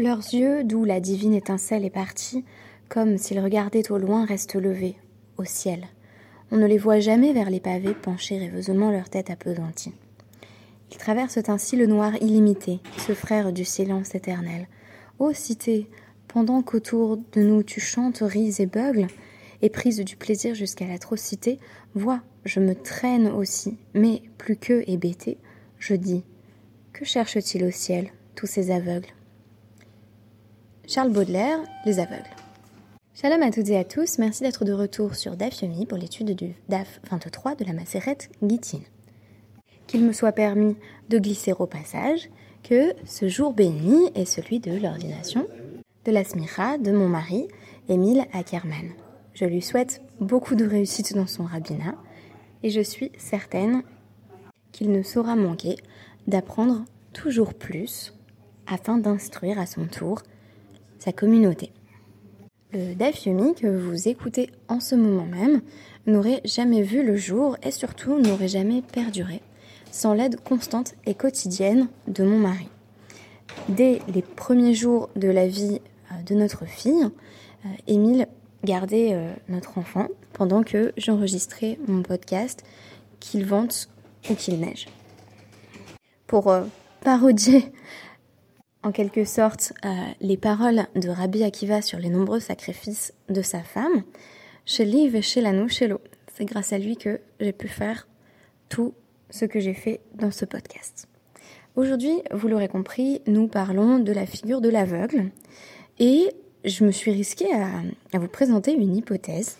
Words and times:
Leurs 0.00 0.32
yeux, 0.32 0.64
d'où 0.64 0.86
la 0.86 0.98
divine 0.98 1.34
étincelle 1.34 1.84
est 1.84 1.90
partie, 1.90 2.42
comme 2.88 3.18
s'ils 3.18 3.38
regardaient 3.38 3.92
au 3.92 3.98
loin, 3.98 4.24
restent 4.24 4.54
levés, 4.54 4.96
au 5.36 5.44
ciel. 5.44 5.84
On 6.50 6.56
ne 6.56 6.64
les 6.64 6.78
voit 6.78 7.00
jamais 7.00 7.34
vers 7.34 7.50
les 7.50 7.60
pavés 7.60 7.92
pencher 7.92 8.38
rêveusement 8.38 8.90
leur 8.90 9.10
tête 9.10 9.28
appesantie. 9.28 9.92
Ils 10.90 10.96
traversent 10.96 11.46
ainsi 11.50 11.76
le 11.76 11.86
noir 11.86 12.14
illimité, 12.22 12.80
ce 12.96 13.12
frère 13.12 13.52
du 13.52 13.66
silence 13.66 14.14
éternel. 14.14 14.68
Ô 15.18 15.34
cité, 15.34 15.86
pendant 16.28 16.62
qu'autour 16.62 17.18
de 17.34 17.42
nous 17.42 17.62
tu 17.62 17.80
chantes, 17.80 18.22
ris 18.22 18.54
et 18.58 18.64
beugles, 18.66 19.08
et 19.60 19.68
du 19.68 20.16
plaisir 20.16 20.54
jusqu'à 20.54 20.86
l'atrocité, 20.86 21.58
vois, 21.94 22.22
je 22.46 22.60
me 22.60 22.74
traîne 22.74 23.28
aussi, 23.28 23.76
mais 23.92 24.22
plus 24.38 24.56
qu'eux 24.56 24.82
hébété, 24.86 25.36
je 25.78 25.92
dis 25.92 26.24
Que 26.94 27.04
cherchent-ils 27.04 27.64
au 27.64 27.70
ciel, 27.70 28.08
tous 28.34 28.46
ces 28.46 28.70
aveugles? 28.70 29.12
Charles 30.92 31.12
Baudelaire, 31.12 31.60
Les 31.86 32.00
aveugles. 32.00 32.24
Shalom 33.14 33.42
à 33.42 33.52
toutes 33.52 33.68
et 33.68 33.78
à 33.78 33.84
tous, 33.84 34.18
merci 34.18 34.42
d'être 34.42 34.64
de 34.64 34.72
retour 34.72 35.14
sur 35.14 35.36
DAF 35.36 35.62
Yomi 35.62 35.86
pour 35.86 35.96
l'étude 35.96 36.34
du 36.34 36.56
DAF 36.68 36.98
23 37.08 37.54
de 37.54 37.64
la 37.64 37.72
macérette 37.72 38.28
Guitine. 38.42 38.82
Qu'il 39.86 40.04
me 40.04 40.12
soit 40.12 40.32
permis 40.32 40.76
de 41.08 41.20
glisser 41.20 41.52
au 41.52 41.66
passage 41.66 42.28
que 42.64 42.92
ce 43.04 43.28
jour 43.28 43.52
béni 43.52 44.10
est 44.16 44.24
celui 44.24 44.58
de 44.58 44.72
l'ordination 44.72 45.46
de 46.06 46.10
la 46.10 46.24
Smira 46.24 46.76
de 46.76 46.90
mon 46.90 47.06
mari, 47.06 47.46
Émile 47.88 48.24
Ackerman. 48.32 48.90
Je 49.32 49.44
lui 49.44 49.62
souhaite 49.62 50.02
beaucoup 50.18 50.56
de 50.56 50.66
réussite 50.66 51.14
dans 51.14 51.28
son 51.28 51.44
rabbinat 51.44 51.94
et 52.64 52.70
je 52.70 52.80
suis 52.80 53.12
certaine 53.16 53.84
qu'il 54.72 54.90
ne 54.90 55.04
saura 55.04 55.36
manquer 55.36 55.76
d'apprendre 56.26 56.84
toujours 57.12 57.54
plus 57.54 58.12
afin 58.66 58.98
d'instruire 58.98 59.60
à 59.60 59.66
son 59.66 59.86
tour 59.86 60.24
sa 61.00 61.12
communauté. 61.12 61.72
Le 62.72 62.94
Daf 62.94 63.24
que 63.24 63.66
vous 63.66 64.06
écoutez 64.06 64.50
en 64.68 64.78
ce 64.78 64.94
moment 64.94 65.26
même 65.26 65.60
n'aurait 66.06 66.40
jamais 66.44 66.82
vu 66.82 67.04
le 67.04 67.16
jour 67.16 67.56
et 67.64 67.72
surtout 67.72 68.20
n'aurait 68.20 68.46
jamais 68.46 68.80
perduré 68.80 69.42
sans 69.90 70.14
l'aide 70.14 70.40
constante 70.40 70.94
et 71.04 71.14
quotidienne 71.14 71.88
de 72.06 72.24
mon 72.24 72.38
mari. 72.38 72.68
Dès 73.68 74.00
les 74.12 74.22
premiers 74.22 74.74
jours 74.74 75.10
de 75.16 75.28
la 75.28 75.46
vie 75.46 75.80
euh, 76.12 76.22
de 76.22 76.34
notre 76.34 76.64
fille, 76.64 77.08
euh, 77.64 77.68
Émile 77.86 78.28
garder 78.64 79.10
euh, 79.12 79.32
notre 79.48 79.78
enfant 79.78 80.06
pendant 80.32 80.62
que 80.62 80.92
j'enregistrais 80.96 81.78
mon 81.88 82.02
podcast 82.02 82.62
qu'il 83.18 83.44
vente 83.44 83.88
ou 84.30 84.34
qu'il 84.34 84.60
neige. 84.60 84.86
Pour 86.26 86.54
parodier 87.02 87.72
en 88.82 88.92
quelque 88.92 89.24
sorte 89.24 89.72
euh, 89.84 89.88
les 90.20 90.36
paroles 90.36 90.86
de 90.96 91.08
Rabbi 91.08 91.42
Akiva 91.44 91.82
sur 91.82 91.98
les 91.98 92.08
nombreux 92.08 92.40
sacrifices 92.40 93.12
de 93.28 93.42
sa 93.42 93.62
femme, 93.62 94.02
chez 94.64 94.84
Liv 94.84 95.20
chez 95.20 95.40
Lanou, 95.40 95.68
chez 95.68 95.86
l'eau. 95.86 96.00
C'est 96.34 96.44
grâce 96.44 96.72
à 96.72 96.78
lui 96.78 96.96
que 96.96 97.20
j'ai 97.40 97.52
pu 97.52 97.68
faire 97.68 98.08
tout 98.68 98.94
ce 99.30 99.44
que 99.44 99.60
j'ai 99.60 99.74
fait 99.74 100.00
dans 100.14 100.30
ce 100.30 100.44
podcast. 100.44 101.08
Aujourd'hui, 101.76 102.22
vous 102.32 102.48
l'aurez 102.48 102.68
compris, 102.68 103.20
nous 103.26 103.46
parlons 103.46 103.98
de 103.98 104.12
la 104.12 104.26
figure 104.26 104.60
de 104.60 104.68
l'aveugle 104.68 105.30
et 105.98 106.30
je 106.64 106.84
me 106.84 106.90
suis 106.90 107.12
risquée 107.12 107.52
à, 107.52 108.18
vous 108.18 108.28
présenter 108.28 108.72
une 108.72 108.96
hypothèse. 108.96 109.56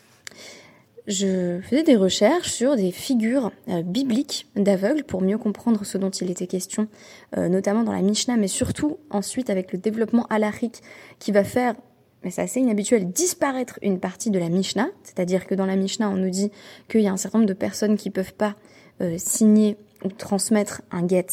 Je 1.06 1.60
faisais 1.62 1.82
des 1.82 1.96
recherches 1.96 2.50
sur 2.50 2.76
des 2.76 2.92
figures 2.92 3.52
euh, 3.68 3.82
bibliques 3.82 4.46
d'aveugles 4.54 5.04
pour 5.04 5.22
mieux 5.22 5.38
comprendre 5.38 5.84
ce 5.84 5.98
dont 5.98 6.10
il 6.10 6.30
était 6.30 6.46
question, 6.46 6.88
euh, 7.36 7.48
notamment 7.48 7.82
dans 7.82 7.92
la 7.92 8.02
Mishnah, 8.02 8.36
mais 8.36 8.48
surtout 8.48 8.98
ensuite 9.10 9.50
avec 9.50 9.72
le 9.72 9.78
développement 9.78 10.26
alarique 10.28 10.82
qui 11.18 11.32
va 11.32 11.44
faire, 11.44 11.74
mais 12.22 12.30
c'est 12.30 12.42
assez 12.42 12.60
inhabituel, 12.60 13.10
disparaître 13.10 13.78
une 13.82 13.98
partie 13.98 14.30
de 14.30 14.38
la 14.38 14.50
Mishnah. 14.50 14.88
C'est-à-dire 15.02 15.46
que 15.46 15.54
dans 15.54 15.66
la 15.66 15.76
Mishnah, 15.76 16.10
on 16.10 16.16
nous 16.16 16.30
dit 16.30 16.50
qu'il 16.88 17.00
y 17.00 17.08
a 17.08 17.12
un 17.12 17.16
certain 17.16 17.38
nombre 17.38 17.48
de 17.48 17.54
personnes 17.54 17.96
qui 17.96 18.10
ne 18.10 18.14
peuvent 18.14 18.34
pas 18.34 18.56
euh, 19.00 19.16
signer 19.16 19.78
ou 20.04 20.08
transmettre 20.08 20.82
un 20.90 21.06
get 21.08 21.26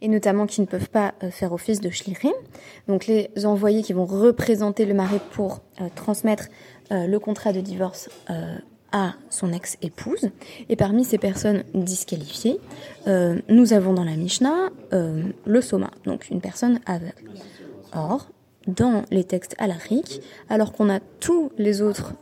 et 0.00 0.08
notamment 0.08 0.46
qui 0.46 0.60
ne 0.60 0.66
peuvent 0.66 0.90
pas 0.90 1.14
faire 1.30 1.54
office 1.54 1.80
de 1.80 1.88
shlirim. 1.88 2.34
Donc 2.88 3.06
les 3.06 3.30
envoyés 3.46 3.82
qui 3.82 3.94
vont 3.94 4.04
représenter 4.04 4.84
le 4.84 4.92
mari 4.92 5.18
pour 5.30 5.62
transmettre 5.94 6.48
euh, 6.92 7.06
le 7.06 7.18
contrat 7.18 7.52
de 7.52 7.60
divorce 7.60 8.08
à 8.92 9.14
son 9.28 9.52
ex-épouse. 9.52 10.30
Et 10.68 10.76
parmi 10.76 11.04
ces 11.04 11.18
personnes 11.18 11.64
disqualifiées, 11.74 12.60
nous 13.48 13.72
avons 13.72 13.92
dans 13.92 14.04
la 14.04 14.14
Mishnah 14.14 14.70
le 14.92 15.60
soma, 15.60 15.90
donc 16.04 16.30
une 16.30 16.40
personne 16.40 16.78
aveugle. 16.86 17.32
Or, 17.92 18.28
dans 18.68 19.04
les 19.10 19.24
textes 19.24 19.56
alariques, 19.58 20.20
alors 20.48 20.72
qu'on 20.72 20.88
a 20.90 21.00
tous 21.20 21.50
les 21.58 21.82
autres 21.82 22.14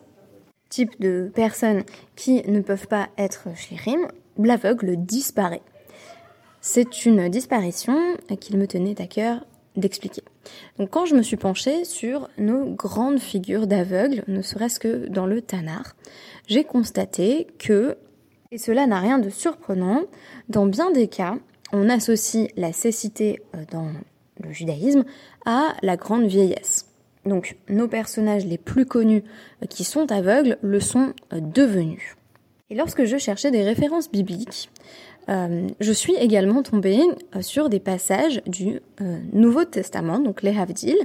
types 0.69 0.99
de 1.01 1.31
personnes 1.35 1.83
qui 2.17 2.43
ne 2.51 2.61
peuvent 2.61 2.89
pas 2.89 3.09
être 3.19 3.49
shlirim, 3.55 4.09
l'aveugle 4.39 4.97
disparaît. 4.97 5.63
C'est 6.61 7.05
une 7.05 7.29
disparition 7.29 7.99
qu'il 8.41 8.57
me 8.57 8.67
tenait 8.67 9.01
à 9.01 9.07
cœur 9.07 9.45
d'expliquer. 9.77 10.23
Donc 10.79 10.91
quand 10.91 11.07
je 11.07 11.15
me 11.15 11.23
suis 11.23 11.37
penchée 11.37 11.85
sur 11.85 12.29
nos 12.39 12.67
grandes 12.67 13.21
figures 13.21 13.67
d'aveugles, 13.67 14.23
ne 14.29 14.43
serait-ce 14.43 14.79
que 14.79 15.09
dans 15.09 15.27
le 15.27 15.41
Tanar, 15.41 15.95
j'ai 16.47 16.65
constaté 16.65 17.47
que, 17.59 17.97
et 18.51 18.59
cela 18.59 18.87
n'a 18.87 19.01
rien 19.01 19.19
de 19.19 19.31
surprenant, 19.31 20.03
dans 20.49 20.67
bien 20.67 20.91
des 20.91 21.09
cas, 21.09 21.37
on 21.73 21.89
associe 21.89 22.49
la 22.57 22.73
cécité 22.73 23.41
euh, 23.55 23.65
dans 23.71 23.89
le 24.41 24.53
judaïsme 24.53 25.05
à 25.47 25.75
la 25.83 25.97
grande 25.97 26.27
vieillesse. 26.27 26.89
Donc 27.25 27.57
nos 27.69 27.89
personnages 27.89 28.45
les 28.45 28.59
plus 28.59 28.85
connus 28.85 29.25
euh, 29.63 29.67
qui 29.67 29.85
sont 29.85 30.11
aveugles 30.13 30.59
le 30.61 30.81
sont 30.81 31.15
euh, 31.33 31.41
devenus. 31.41 32.17
Et 32.71 32.75
lorsque 32.75 33.05
je 33.05 33.17
cherchais 33.17 33.51
des 33.51 33.63
références 33.63 34.11
bibliques, 34.11 34.71
euh, 35.29 35.69
je 35.81 35.93
suis 35.93 36.15
également 36.17 36.63
tombée 36.63 37.01
euh, 37.37 37.43
sur 37.43 37.69
des 37.69 37.81
passages 37.81 38.43
du 38.47 38.81
euh, 39.01 39.19
Nouveau 39.33 39.65
Testament, 39.65 40.19
donc 40.19 40.43
les 40.43 40.57
Havdil. 40.57 40.97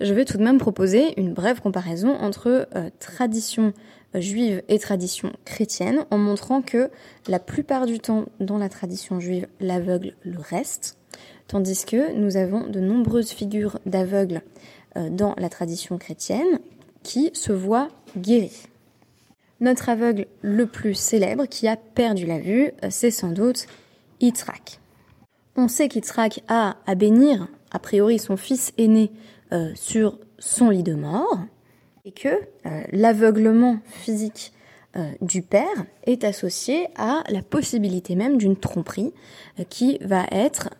Je 0.00 0.12
vais 0.12 0.24
tout 0.24 0.38
de 0.38 0.42
même 0.42 0.58
proposer 0.58 1.18
une 1.20 1.32
brève 1.32 1.60
comparaison 1.60 2.14
entre 2.14 2.68
tradition 2.98 3.72
juive 4.14 4.62
et 4.68 4.78
tradition 4.78 5.32
chrétienne, 5.44 6.04
en 6.10 6.18
montrant 6.18 6.62
que 6.62 6.90
la 7.28 7.38
plupart 7.38 7.86
du 7.86 8.00
temps, 8.00 8.26
dans 8.40 8.58
la 8.58 8.68
tradition 8.68 9.20
juive, 9.20 9.46
l'aveugle 9.60 10.14
le 10.24 10.38
reste, 10.38 10.98
tandis 11.46 11.84
que 11.84 12.12
nous 12.14 12.36
avons 12.36 12.66
de 12.66 12.80
nombreuses 12.80 13.30
figures 13.30 13.78
d'aveugles 13.86 14.42
dans 14.96 15.34
la 15.38 15.48
tradition 15.48 15.96
chrétienne 15.98 16.58
qui 17.04 17.30
se 17.34 17.52
voient 17.52 17.88
guéris. 18.16 18.69
Notre 19.60 19.90
aveugle 19.90 20.26
le 20.40 20.66
plus 20.66 20.94
célèbre 20.94 21.44
qui 21.44 21.68
a 21.68 21.76
perdu 21.76 22.24
la 22.24 22.38
vue, 22.38 22.70
euh, 22.82 22.88
c'est 22.90 23.10
sans 23.10 23.30
doute 23.30 23.66
Yitzhak. 24.20 24.80
On 25.54 25.68
sait 25.68 25.88
qu'Yitzhak 25.88 26.42
a 26.48 26.76
à 26.86 26.94
bénir, 26.94 27.46
a 27.70 27.78
priori, 27.78 28.18
son 28.18 28.38
fils 28.38 28.72
aîné 28.78 29.12
euh, 29.52 29.70
sur 29.74 30.18
son 30.38 30.70
lit 30.70 30.82
de 30.82 30.94
mort, 30.94 31.38
et 32.06 32.12
que 32.12 32.28
euh, 32.28 32.82
l'aveuglement 32.92 33.78
physique 33.84 34.52
du 35.20 35.40
père 35.40 35.86
est 36.02 36.24
associé 36.24 36.88
à 36.96 37.22
la 37.28 37.42
possibilité 37.42 38.16
même 38.16 38.38
d'une 38.38 38.56
tromperie 38.56 39.12
qui 39.68 39.98
va 40.00 40.24
être 40.32 40.70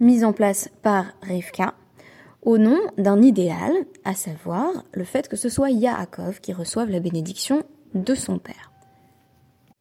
mise 0.00 0.24
en 0.24 0.32
place 0.32 0.70
par 0.82 1.04
Rivka 1.22 1.74
au 2.42 2.58
nom 2.58 2.78
d'un 2.96 3.20
idéal, 3.20 3.72
à 4.04 4.14
savoir 4.14 4.84
le 4.92 5.04
fait 5.04 5.28
que 5.28 5.36
ce 5.36 5.48
soit 5.48 5.70
Yaakov 5.70 6.40
qui 6.40 6.52
reçoive 6.52 6.90
la 6.90 7.00
bénédiction 7.00 7.62
de 7.94 8.14
son 8.14 8.38
père. 8.38 8.72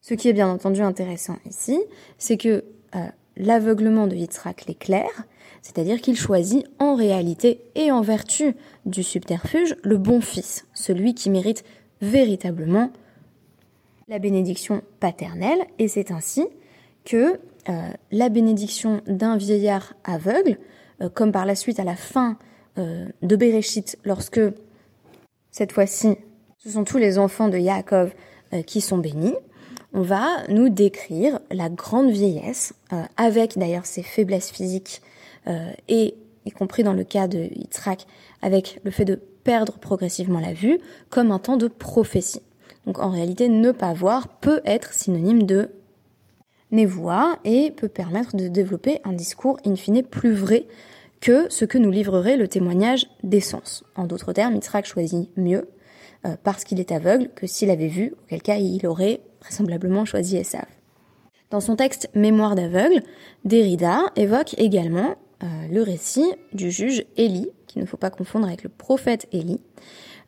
Ce 0.02 0.14
qui 0.14 0.28
est 0.28 0.34
bien 0.34 0.50
entendu 0.50 0.82
intéressant 0.82 1.38
ici, 1.46 1.80
c'est 2.18 2.38
que 2.38 2.66
euh, 2.96 3.00
l'aveuglement 3.38 4.08
de 4.08 4.16
Yitzhak 4.16 4.66
l'éclaire, 4.66 5.24
c'est-à-dire 5.62 6.02
qu'il 6.02 6.18
choisit 6.18 6.66
en 6.80 6.96
réalité 6.96 7.62
et 7.76 7.92
en 7.92 8.02
vertu 8.02 8.56
du 8.86 9.04
subterfuge 9.04 9.76
le 9.84 9.98
bon 9.98 10.22
fils, 10.22 10.66
celui 10.74 11.14
qui 11.14 11.30
mérite 11.30 11.64
véritablement 12.02 12.92
la 14.08 14.20
bénédiction 14.20 14.82
paternelle, 15.00 15.60
et 15.78 15.88
c'est 15.88 16.12
ainsi 16.12 16.48
que 17.06 17.40
euh, 17.70 17.90
la 18.12 18.30
bénédiction 18.30 19.02
d'un 19.06 19.38
vieillard 19.38 19.94
aveugle, 20.04 20.58
euh, 21.02 21.10
comme 21.10 21.32
par 21.32 21.46
la 21.46 21.56
suite 21.56 21.80
à 21.80 21.84
la 21.84 21.96
fin 21.96 22.38
de 22.80 23.36
Bereshit, 23.36 23.98
lorsque 24.04 24.42
cette 25.52 25.72
fois-ci 25.72 26.18
ce 26.58 26.70
sont 26.70 26.84
tous 26.84 26.98
les 26.98 27.18
enfants 27.18 27.48
de 27.48 27.58
Yaakov 27.58 28.14
euh, 28.54 28.62
qui 28.62 28.82
sont 28.82 28.98
bénis, 28.98 29.36
on 29.94 30.02
va 30.02 30.28
nous 30.50 30.70
décrire 30.70 31.40
la 31.52 31.70
grande 31.70 32.12
vieillesse, 32.12 32.74
euh, 32.94 33.04
avec 33.18 33.58
d'ailleurs 33.58 33.86
ses 33.86 34.04
faiblesses 34.04 34.52
physiques, 34.52 35.02
et 35.88 36.16
y 36.46 36.52
compris 36.52 36.84
dans 36.84 36.94
le 36.94 37.04
cas 37.04 37.28
de 37.28 37.50
Yitzhak, 37.56 38.06
avec 38.44 38.80
le 38.84 38.92
fait 38.92 39.06
de 39.06 39.16
perdre 39.16 39.80
progressivement 39.80 40.40
la 40.40 40.54
vue, 40.54 40.80
comme 41.10 41.32
un 41.32 41.40
temps 41.40 41.58
de 41.58 41.68
prophétie. 41.68 42.42
Donc 42.86 43.00
en 43.00 43.10
réalité, 43.10 43.50
ne 43.50 43.72
pas 43.72 43.94
voir 43.94 44.28
peut 44.28 44.62
être 44.66 44.94
synonyme 44.94 45.44
de 45.44 45.70
névoie 46.72 47.38
et 47.46 47.72
peut 47.72 47.88
permettre 47.88 48.36
de 48.36 48.48
développer 48.48 49.00
un 49.04 49.14
discours 49.14 49.58
in 49.66 49.76
fine 49.76 50.04
plus 50.04 50.34
vrai 50.34 50.66
que 51.22 51.48
ce 51.50 51.66
que 51.66 51.78
nous 51.78 51.92
livrerait 51.92 52.38
le 52.38 52.48
témoignage 52.48 53.08
des 53.24 53.42
sens. 53.42 53.84
En 53.96 54.06
d'autres 54.06 54.34
termes, 54.34 54.56
Yitzhak 54.56 54.86
choisit 54.86 55.30
mieux 55.38 55.70
euh, 56.26 56.36
parce 56.44 56.64
qu'il 56.64 56.80
est 56.80 56.92
aveugle 56.92 57.30
que 57.36 57.48
s'il 57.48 57.70
avait 57.70 57.88
vu, 57.88 58.14
auquel 58.24 58.42
cas 58.42 58.58
il 58.58 58.86
aurait 58.86 59.22
vraisemblablement 59.42 60.06
choisi 60.06 60.38
Esav. 60.38 60.66
Dans 61.50 61.62
son 61.62 61.76
texte 61.76 62.10
Mémoire 62.14 62.56
d'aveugle, 62.56 63.02
Derrida 63.46 64.02
évoque 64.16 64.54
également 64.58 65.16
euh, 65.44 65.48
le 65.72 65.82
récit 65.82 66.30
du 66.54 66.72
juge 66.72 67.06
Élie, 67.16 67.50
qu'il 67.68 67.82
ne 67.82 67.88
faut 67.88 67.98
pas 67.98 68.10
confondre 68.10 68.48
avec 68.48 68.64
le 68.64 68.70
prophète 68.70 69.28
Élie, 69.32 69.62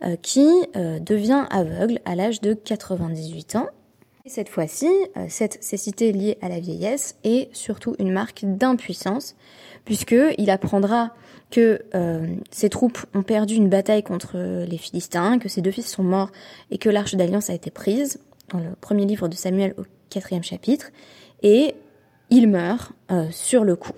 euh, 0.03 0.15
qui 0.15 0.47
devient 0.73 1.45
aveugle 1.51 1.99
à 2.05 2.15
l'âge 2.15 2.41
de 2.41 2.53
98 2.53 3.57
ans. 3.57 3.67
Et 4.25 4.29
cette 4.29 4.49
fois-ci, 4.49 4.88
cette 5.27 5.63
cécité 5.63 6.11
liée 6.11 6.38
à 6.41 6.49
la 6.49 6.59
vieillesse 6.59 7.15
est 7.23 7.53
surtout 7.53 7.95
une 7.99 8.11
marque 8.11 8.45
d'impuissance, 8.45 9.35
puisqu'il 9.85 10.49
apprendra 10.49 11.11
que 11.49 11.81
euh, 11.95 12.35
ses 12.49 12.69
troupes 12.69 12.99
ont 13.13 13.23
perdu 13.23 13.55
une 13.55 13.69
bataille 13.69 14.03
contre 14.03 14.37
les 14.65 14.77
Philistins, 14.77 15.37
que 15.37 15.49
ses 15.49 15.61
deux 15.61 15.71
fils 15.71 15.87
sont 15.87 16.03
morts 16.03 16.31
et 16.71 16.77
que 16.77 16.89
l'arche 16.89 17.15
d'alliance 17.15 17.49
a 17.49 17.53
été 17.53 17.69
prise, 17.69 18.19
dans 18.49 18.59
le 18.59 18.71
premier 18.79 19.05
livre 19.05 19.27
de 19.27 19.35
Samuel 19.35 19.75
au 19.77 19.83
quatrième 20.09 20.43
chapitre, 20.43 20.91
et 21.43 21.75
il 22.29 22.47
meurt 22.47 22.93
euh, 23.11 23.27
sur 23.31 23.63
le 23.63 23.75
coup. 23.75 23.93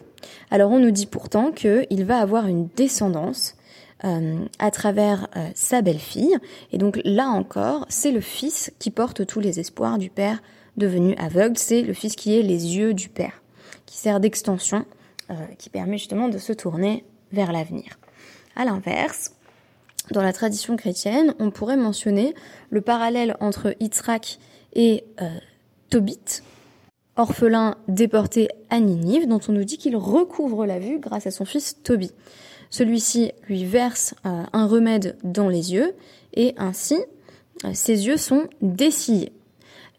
Alors 0.50 0.72
on 0.72 0.80
nous 0.80 0.92
dit 0.92 1.06
pourtant 1.06 1.52
qu'il 1.52 2.06
va 2.06 2.18
avoir 2.18 2.48
une 2.48 2.68
descendance 2.76 3.56
euh, 4.04 4.38
à 4.60 4.72
travers 4.72 5.28
sa 5.54 5.82
belle-fille, 5.82 6.38
et 6.72 6.78
donc 6.78 7.00
là 7.04 7.28
encore, 7.28 7.86
c'est 7.90 8.12
le 8.12 8.22
fils 8.22 8.72
qui 8.80 8.90
porte 8.90 9.26
tous 9.26 9.40
les 9.40 9.60
espoirs 9.60 9.98
du 9.98 10.10
père 10.10 10.42
devenu 10.78 11.16
aveugle, 11.16 11.58
c'est 11.58 11.82
le 11.82 11.94
fils 11.94 12.16
qui 12.16 12.38
est 12.38 12.42
les 12.42 12.78
yeux 12.78 12.94
du 12.94 13.10
père, 13.10 13.44
qui 13.86 13.98
sert 13.98 14.20
d'extension 14.20 14.86
euh, 15.30 15.36
qui 15.58 15.70
permet 15.70 15.98
justement 15.98 16.28
de 16.28 16.38
se 16.38 16.52
tourner 16.52 17.06
vers 17.32 17.54
l'avenir. 17.54 17.98
À 18.58 18.66
l'inverse, 18.66 19.32
dans 20.12 20.22
la 20.22 20.34
tradition 20.34 20.76
chrétienne, 20.76 21.34
on 21.40 21.50
pourrait 21.50 21.78
mentionner 21.78 22.36
le 22.72 22.82
parallèle 22.82 23.38
entre 23.40 23.74
Yitzhak 23.80 24.38
et 24.74 25.06
euh, 25.22 25.30
Tobit, 25.90 26.42
orphelin 27.16 27.78
déporté 27.88 28.50
à 28.70 28.82
Ninive, 28.82 29.30
dont 29.30 29.40
on 29.48 29.54
nous 29.54 29.64
dit 29.64 29.78
qu'il 29.78 29.96
recouvre 29.96 30.66
la 30.66 30.78
vue 30.78 31.00
grâce 31.00 31.26
à 31.26 31.32
son 31.32 31.46
fils 31.46 31.82
Tobi. 31.84 32.12
Celui-ci 32.70 33.32
lui 33.48 33.64
verse 33.64 34.16
euh, 34.26 34.44
un 34.52 34.68
remède 34.68 35.16
dans 35.24 35.48
les 35.48 35.72
yeux 35.72 35.96
et 36.34 36.54
ainsi 36.58 36.98
ses 37.74 38.08
yeux 38.08 38.18
sont 38.18 38.50
dessillés. 38.62 39.32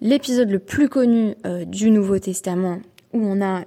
L'épisode 0.02 0.50
le 0.50 0.58
plus 0.58 0.90
connu 0.90 1.34
du 1.66 1.90
Nouveau 1.90 2.18
Testament 2.18 2.80
où 3.14 3.24
on 3.24 3.40
a 3.40 3.64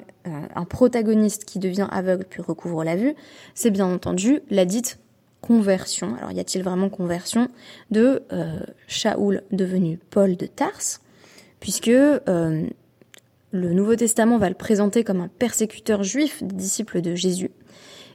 un 0.55 0.65
protagoniste 0.65 1.45
qui 1.45 1.59
devient 1.59 1.87
aveugle 1.91 2.25
puis 2.29 2.41
recouvre 2.41 2.83
la 2.83 2.95
vue, 2.95 3.15
c'est 3.55 3.71
bien 3.71 3.85
entendu 3.85 4.41
la 4.49 4.65
dite 4.65 4.99
conversion. 5.41 6.15
Alors 6.15 6.31
y 6.31 6.39
a-t-il 6.39 6.63
vraiment 6.63 6.89
conversion 6.89 7.49
de 7.91 8.23
euh, 8.31 8.59
Shaoul 8.87 9.43
devenu 9.51 9.99
Paul 10.09 10.35
de 10.35 10.45
Tarse, 10.45 11.01
puisque 11.59 11.87
euh, 11.87 12.67
le 13.51 13.73
Nouveau 13.73 13.95
Testament 13.95 14.37
va 14.37 14.49
le 14.49 14.55
présenter 14.55 15.03
comme 15.03 15.21
un 15.21 15.29
persécuteur 15.29 16.03
juif 16.03 16.43
des 16.43 16.55
disciples 16.55 17.01
de 17.01 17.15
Jésus. 17.15 17.51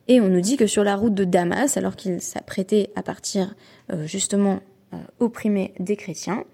Et 0.08 0.20
on 0.20 0.28
nous 0.28 0.40
dit 0.40 0.56
que 0.56 0.66
sur 0.66 0.84
la 0.84 0.96
route 0.96 1.14
de 1.14 1.24
Damas, 1.24 1.76
alors 1.76 1.96
qu'il 1.96 2.20
s'apprêtait 2.20 2.90
à 2.96 3.04
partir 3.04 3.54
justement 4.04 4.58
opprimer 5.20 5.74
des 5.78 5.94
chrétiens, 5.94 6.44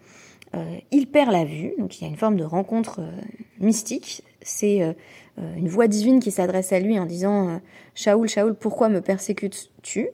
il 0.91 1.07
perd 1.07 1.33
la 1.33 1.47
vue, 1.47 1.73
donc 1.79 1.99
il 1.99 2.05
y 2.05 2.07
a 2.07 2.11
une 2.11 2.19
forme 2.19 2.37
de 2.37 2.45
rencontre 2.45 3.01
mystique 3.59 4.23
c'est 4.43 4.83
euh, 4.83 4.93
euh, 5.39 5.55
une 5.57 5.69
voix 5.69 5.89
divine 5.89 6.21
qui 6.21 6.31
s'adresse 6.31 6.73
à 6.73 6.81
lui 6.81 6.99
en 6.99 7.07
disant 7.07 7.49
euh, 7.49 7.59
Shaoul, 7.95 8.29
Shaoul, 8.29 8.55
pourquoi 8.55 8.89
me 8.89 9.01
persécutes-tu? 9.01 10.09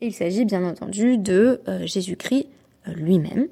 Il 0.00 0.12
s'agit 0.12 0.44
bien 0.44 0.64
entendu 0.64 1.16
de 1.16 1.60
Jésus-Christ 1.84 2.48
lui-même. 2.94 3.46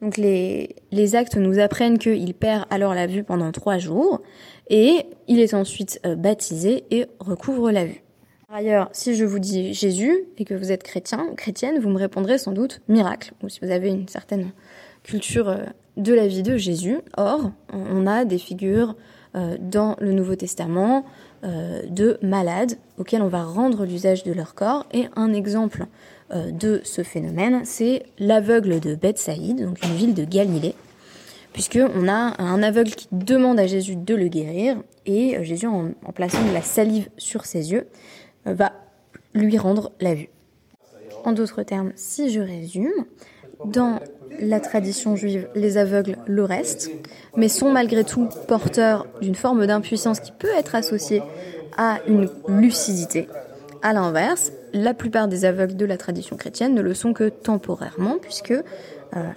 Donc 0.00 0.16
les, 0.16 0.76
les, 0.92 1.14
actes 1.14 1.36
nous 1.36 1.58
apprennent 1.58 1.98
qu'il 1.98 2.32
perd 2.32 2.64
alors 2.70 2.94
la 2.94 3.06
vue 3.06 3.22
pendant 3.22 3.52
trois 3.52 3.76
jours 3.76 4.22
et 4.70 5.04
il 5.28 5.40
est 5.40 5.52
ensuite 5.52 6.00
baptisé 6.16 6.84
et 6.90 7.06
recouvre 7.18 7.70
la 7.70 7.84
vue. 7.84 8.02
Par 8.50 8.56
ailleurs, 8.56 8.88
si 8.92 9.14
je 9.14 9.24
vous 9.24 9.40
dis 9.40 9.74
Jésus 9.74 10.24
et 10.38 10.44
que 10.44 10.54
vous 10.54 10.72
êtes 10.72 10.82
chrétien 10.84 11.34
chrétienne, 11.36 11.78
vous 11.80 11.90
me 11.90 11.98
répondrez 11.98 12.38
sans 12.38 12.52
doute 12.52 12.80
miracle, 12.88 13.32
ou 13.42 13.48
si 13.48 13.60
vous 13.60 13.70
avez 13.70 13.90
une 13.90 14.08
certaine 14.08 14.52
culture 15.02 15.56
de 15.96 16.14
la 16.14 16.26
vie 16.26 16.42
de 16.42 16.56
Jésus. 16.56 16.98
Or, 17.16 17.50
on 17.72 18.06
a 18.06 18.24
des 18.24 18.38
figures 18.38 18.94
euh, 19.36 19.56
dans 19.60 19.94
le 20.00 20.12
Nouveau 20.12 20.34
Testament 20.34 21.04
euh, 21.44 21.82
de 21.88 22.18
malades 22.20 22.78
auxquels 22.98 23.22
on 23.22 23.28
va 23.28 23.44
rendre 23.44 23.84
l'usage 23.84 24.24
de 24.24 24.32
leur 24.32 24.54
corps. 24.54 24.86
Et 24.92 25.06
un 25.14 25.32
exemple 25.32 25.86
euh, 26.32 26.50
de 26.50 26.80
ce 26.82 27.02
phénomène, 27.02 27.60
c'est 27.64 28.02
l'aveugle 28.18 28.80
de 28.80 28.96
Bethsaïde, 28.96 29.64
donc 29.64 29.80
une 29.84 29.94
ville 29.94 30.14
de 30.14 30.24
Galilée, 30.24 30.74
puisqu'on 31.52 32.08
a 32.08 32.42
un 32.42 32.62
aveugle 32.62 32.90
qui 32.90 33.06
demande 33.12 33.60
à 33.60 33.68
Jésus 33.68 33.94
de 33.94 34.14
le 34.16 34.26
guérir, 34.26 34.82
et 35.06 35.42
Jésus, 35.44 35.66
en, 35.66 35.90
en 36.04 36.12
plaçant 36.12 36.44
de 36.48 36.52
la 36.52 36.62
salive 36.62 37.08
sur 37.16 37.44
ses 37.44 37.70
yeux, 37.70 37.86
va 38.44 38.72
lui 39.32 39.58
rendre 39.58 39.92
la 40.00 40.14
vue. 40.14 40.28
En 41.24 41.32
d'autres 41.32 41.62
termes, 41.62 41.92
si 41.94 42.30
je 42.30 42.40
résume, 42.40 43.04
dans 43.64 44.00
la 44.40 44.60
tradition 44.60 45.16
juive, 45.16 45.48
les 45.54 45.76
aveugles 45.76 46.16
le 46.26 46.44
restent, 46.44 46.90
mais 47.36 47.48
sont 47.48 47.70
malgré 47.70 48.04
tout 48.04 48.28
porteurs 48.48 49.06
d'une 49.20 49.34
forme 49.34 49.66
d'impuissance 49.66 50.20
qui 50.20 50.32
peut 50.32 50.52
être 50.56 50.74
associée 50.74 51.22
à 51.76 51.98
une 52.06 52.28
lucidité. 52.48 53.28
À 53.82 53.92
l'inverse, 53.92 54.52
la 54.72 54.94
plupart 54.94 55.28
des 55.28 55.44
aveugles 55.44 55.76
de 55.76 55.86
la 55.86 55.96
tradition 55.96 56.36
chrétienne 56.36 56.74
ne 56.74 56.82
le 56.82 56.94
sont 56.94 57.12
que 57.12 57.28
temporairement, 57.28 58.18
puisque 58.20 58.52
euh, 58.52 58.62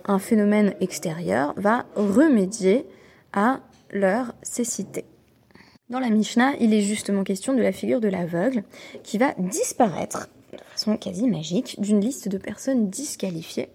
un 0.06 0.20
phénomène 0.20 0.74
extérieur 0.80 1.54
va 1.58 1.86
remédier 1.96 2.86
à 3.34 3.60
leur 3.92 4.34
cécité. 4.42 5.06
Dans 5.90 6.00
la 6.00 6.10
Mishnah, 6.10 6.54
il 6.60 6.74
est 6.74 6.82
justement 6.82 7.24
question 7.24 7.54
de 7.54 7.62
la 7.62 7.72
figure 7.72 8.00
de 8.00 8.08
l'aveugle 8.08 8.64
qui 9.04 9.18
va 9.18 9.34
disparaître 9.38 10.30
de 10.52 10.58
façon 10.72 10.98
quasi 10.98 11.28
magique 11.28 11.80
d'une 11.80 12.00
liste 12.00 12.28
de 12.28 12.38
personnes 12.38 12.90
disqualifiées 12.90 13.70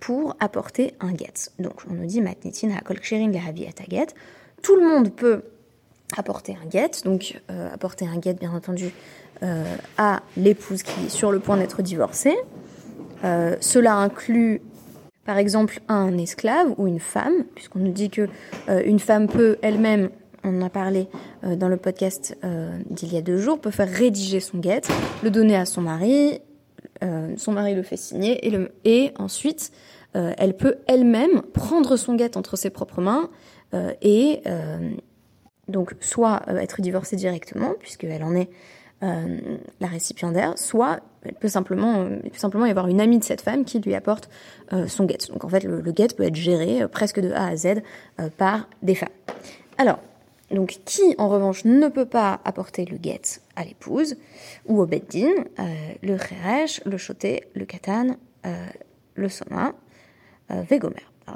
pour 0.00 0.36
apporter 0.40 0.94
un 1.00 1.14
get. 1.16 1.50
Donc 1.58 1.82
on 1.90 1.94
nous 1.94 2.06
dit 2.06 2.20
matnitin 2.20 2.70
hakol 2.70 3.00
ksherin 3.00 3.32
get. 3.32 4.06
Tout 4.62 4.76
le 4.76 4.86
monde 4.86 5.12
peut 5.12 5.42
apporter 6.16 6.56
un 6.64 6.70
get, 6.70 7.02
donc 7.04 7.40
euh, 7.50 7.72
apporter 7.72 8.06
un 8.06 8.20
get 8.20 8.34
bien 8.34 8.52
entendu 8.52 8.90
euh, 9.42 9.76
à 9.98 10.22
l'épouse 10.36 10.82
qui 10.82 11.06
est 11.06 11.08
sur 11.10 11.30
le 11.32 11.38
point 11.38 11.56
d'être 11.56 11.82
divorcée. 11.82 12.36
cela 13.22 13.94
inclut 13.94 14.62
par 15.26 15.36
exemple 15.36 15.80
un 15.88 16.16
esclave 16.16 16.74
ou 16.78 16.86
une 16.86 17.00
femme, 17.00 17.44
puisqu'on 17.54 17.80
nous 17.80 17.92
dit 17.92 18.08
que 18.08 18.28
une 18.84 18.98
femme 18.98 19.28
peut 19.28 19.58
elle-même 19.60 20.10
on 20.44 20.62
en 20.62 20.66
a 20.66 20.70
parlé 20.70 21.08
dans 21.42 21.68
le 21.68 21.76
podcast 21.76 22.38
d'il 22.88 23.12
y 23.12 23.18
a 23.18 23.20
deux 23.20 23.38
jours, 23.38 23.60
peut 23.60 23.72
faire 23.72 23.88
rédiger 23.88 24.40
son 24.40 24.58
guet, 24.58 24.82
le 25.22 25.30
donner 25.30 25.56
à 25.56 25.66
son 25.66 25.82
mari, 25.82 26.40
euh, 27.02 27.34
son 27.36 27.52
mari 27.52 27.74
le 27.74 27.82
fait 27.82 27.96
signer 27.96 28.40
et, 28.84 29.12
ensuite 29.18 29.72
euh, 30.16 30.32
elle 30.38 30.56
peut 30.56 30.76
elle-même 30.86 31.42
prendre 31.52 31.96
son 31.96 32.14
guet 32.14 32.36
entre 32.36 32.56
ses 32.56 32.70
propres 32.70 33.00
mains 33.00 33.30
euh, 33.74 33.92
et 34.02 34.42
donc 35.68 35.94
soit 36.00 36.42
être 36.48 36.80
divorcée 36.80 37.16
directement 37.16 37.74
puisqu'elle 37.78 38.24
en 38.24 38.34
est 38.34 38.48
la 39.00 39.86
récipiendaire, 39.86 40.58
soit 40.58 41.00
elle 41.22 41.34
peut 41.34 41.48
simplement, 41.48 42.08
simplement 42.32 42.66
y 42.66 42.70
avoir 42.70 42.88
une 42.88 43.00
amie 43.00 43.18
de 43.18 43.24
cette 43.24 43.42
femme 43.42 43.64
qui 43.64 43.78
lui 43.78 43.94
apporte 43.94 44.28
son 44.88 45.04
guet. 45.04 45.18
Donc 45.28 45.44
en 45.44 45.48
fait 45.48 45.62
le, 45.62 45.80
le 45.80 45.92
guet 45.92 46.08
peut 46.16 46.24
être 46.24 46.34
géré 46.34 46.88
presque 46.88 47.20
de 47.20 47.30
A 47.30 47.46
à 47.46 47.56
Z 47.56 47.82
par 48.38 48.68
des 48.82 48.96
femmes. 48.96 49.10
Alors 49.76 50.00
donc, 50.50 50.80
qui 50.84 51.14
en 51.18 51.28
revanche 51.28 51.64
ne 51.64 51.88
peut 51.88 52.06
pas 52.06 52.40
apporter 52.44 52.86
le 52.86 52.96
guet 52.96 53.20
à 53.56 53.64
l'épouse 53.64 54.16
ou 54.66 54.80
au 54.80 54.86
beddin, 54.86 55.28
euh, 55.58 55.64
le 56.02 56.16
kheresh, 56.16 56.82
le 56.86 56.96
choté, 56.96 57.44
le 57.54 57.66
katan, 57.66 58.16
euh, 58.46 58.66
le 59.14 59.28
soma, 59.28 59.74
euh, 60.50 60.62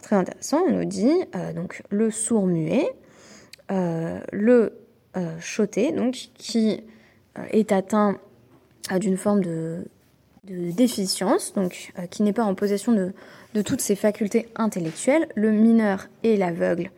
très 0.00 0.16
intéressant, 0.16 0.62
on 0.66 0.72
nous 0.72 0.84
dit 0.86 1.12
donc 1.54 1.82
le 1.90 2.10
sourd 2.10 2.46
muet, 2.46 2.90
le 3.68 4.72
choté, 5.38 5.92
donc 5.92 6.14
qui 6.38 6.82
est 7.50 7.72
atteint 7.72 8.16
d'une 8.98 9.18
forme 9.18 9.42
de, 9.42 9.84
déficience, 10.44 11.52
donc 11.52 11.92
qui 12.10 12.22
n'est 12.22 12.32
pas 12.32 12.44
en 12.44 12.54
possession 12.54 12.92
de, 12.92 13.62
toutes 13.62 13.82
ses 13.82 13.94
facultés 13.94 14.48
intellectuelles, 14.56 15.28
le 15.34 15.50
mineur 15.50 16.08
et 16.22 16.38
l'aveugle, 16.38 16.90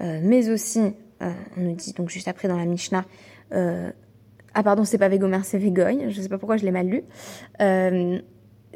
mais 0.00 0.48
aussi 0.48 0.80
euh, 0.80 0.90
on 1.20 1.60
nous 1.60 1.74
dit 1.74 1.92
donc 1.92 2.08
juste 2.08 2.28
après 2.28 2.48
dans 2.48 2.56
la 2.56 2.66
Mishnah. 2.66 3.04
Euh, 3.52 3.90
ah 4.54 4.62
pardon, 4.62 4.84
c'est 4.84 4.98
pas 4.98 5.08
Vegomer, 5.08 5.40
c'est 5.44 5.58
Vegoy. 5.58 6.10
Je 6.10 6.20
sais 6.20 6.28
pas 6.28 6.38
pourquoi 6.38 6.56
je 6.56 6.64
l'ai 6.64 6.70
mal 6.70 6.86
lu. 6.86 7.04
Euh, 7.60 8.18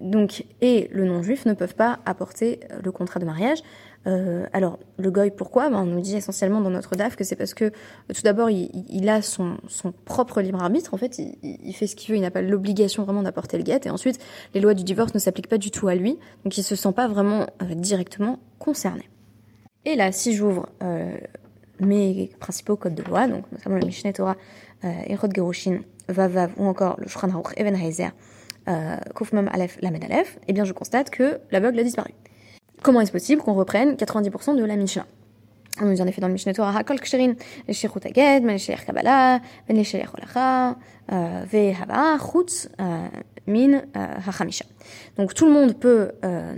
donc, 0.01 0.45
et 0.61 0.89
le 0.93 1.05
non-juif 1.05 1.47
ne 1.47 1.55
peuvent 1.55 1.75
pas 1.75 2.01
apporter 2.07 2.61
le 2.83 2.91
contrat 2.93 3.21
de 3.21 3.25
mariage. 3.25 3.59
Euh, 4.07 4.47
alors, 4.53 4.79
le 4.99 5.11
goy, 5.11 5.31
pourquoi? 5.31 5.71
Ben, 5.71 5.79
On 5.79 5.87
nous 5.87 6.01
dit 6.01 6.17
essentiellement 6.17 6.61
dans 6.61 6.71
notre 6.71 6.97
DAF 6.97 7.15
que 7.15 7.25
c'est 7.25 7.37
parce 7.37 7.55
que, 7.55 7.71
tout 8.13 8.23
d'abord, 8.25 8.51
il, 8.51 9.09
a 9.09 9.23
son, 9.23 9.59
son, 9.69 9.93
propre 9.93 10.41
libre 10.41 10.63
arbitre. 10.63 10.93
En 10.95 10.97
fait, 10.97 11.19
il, 11.19 11.37
il 11.43 11.73
fait 11.75 11.87
ce 11.87 11.95
qu'il 11.95 12.11
veut, 12.11 12.17
il 12.17 12.23
n'a 12.23 12.31
pas 12.31 12.43
l'obligation 12.43 13.05
vraiment 13.05 13.23
d'apporter 13.23 13.57
le 13.57 13.63
guet. 13.63 13.81
Et 13.85 13.91
ensuite, 13.91 14.19
les 14.55 14.61
lois 14.61 14.75
du 14.75 14.83
divorce 14.83 15.15
ne 15.15 15.21
s'appliquent 15.21 15.49
pas 15.49 15.59
du 15.59 15.71
tout 15.71 15.87
à 15.89 15.95
lui. 15.95 16.19
Donc, 16.45 16.57
il 16.59 16.63
se 16.63 16.75
sent 16.75 16.93
pas 16.93 17.07
vraiment 17.07 17.47
euh, 17.63 17.75
directement 17.75 18.41
concerné. 18.59 19.09
Et 19.85 19.95
là, 19.95 20.11
si 20.11 20.35
j'ouvre 20.35 20.69
euh, 20.83 21.17
mes 21.87 22.31
principaux 22.41 22.77
codes 22.77 22.95
de 22.95 23.03
loi, 23.03 23.27
donc 23.27 23.45
notamment 23.53 23.77
le 23.77 23.87
Mishneh 23.87 24.13
Torah, 24.13 24.37
euh, 24.85 24.93
Erod 25.07 25.35
Gerushin, 25.35 25.81
Vavav 26.09 26.53
ou 26.57 26.67
encore 26.67 26.97
le 26.99 27.09
Shulchan 27.09 27.31
Aruch 27.31 27.53
Even 27.57 27.75
Heiser, 27.75 28.09
euh, 28.69 28.97
Kufmam 29.15 29.49
Aleph 29.53 29.79
Lamed 29.83 30.05
Aleph, 30.05 30.39
eh 30.49 30.53
bien 30.53 30.65
je 30.65 30.73
constate 30.73 31.11
que 31.11 31.41
l'aveugle 31.51 31.79
a 31.81 31.83
disparu. 31.83 32.11
Comment 32.83 33.01
est-ce 33.01 33.13
possible 33.13 33.43
qu'on 33.43 33.55
reprenne 33.55 33.95
90% 33.95 34.57
de 34.57 34.65
la 34.65 34.77
Mishnah? 34.77 35.07
On 35.81 35.87
nous 35.87 36.01
en 36.01 36.07
effet 36.07 36.21
dans 36.21 36.27
le 36.27 36.35
Mishneh 36.35 36.53
Torah, 36.53 36.77
Hakol 36.77 37.01
Ksherin, 37.01 37.35
les 37.67 37.75
Shechut 37.75 38.05
Aged, 38.05 38.59
Shelech 38.59 38.85
Kabbalah, 38.85 39.41
Shelech 39.69 40.09
Holacha, 40.13 40.77
Ve 41.09 41.73
Haba, 41.81 42.19
Chutz, 42.19 42.69
Min, 43.47 43.83
Hachamisha. 43.95 44.65
Donc 45.17 45.35
tout 45.35 45.47
le 45.47 45.53
monde 45.53 45.75
peut 45.79 46.13
euh, 46.25 46.55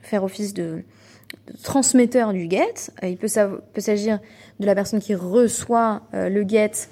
faire 0.00 0.24
office 0.24 0.54
de, 0.54 0.82
transmetteur 1.62 2.32
du 2.32 2.48
get. 2.48 2.90
Euh, 3.02 3.08
il 3.08 3.16
peut, 3.16 3.28
s'agir 3.28 4.18
de 4.60 4.66
la 4.66 4.74
personne 4.74 5.00
qui 5.00 5.14
reçoit 5.14 6.02
euh, 6.14 6.28
le 6.28 6.46
get, 6.46 6.88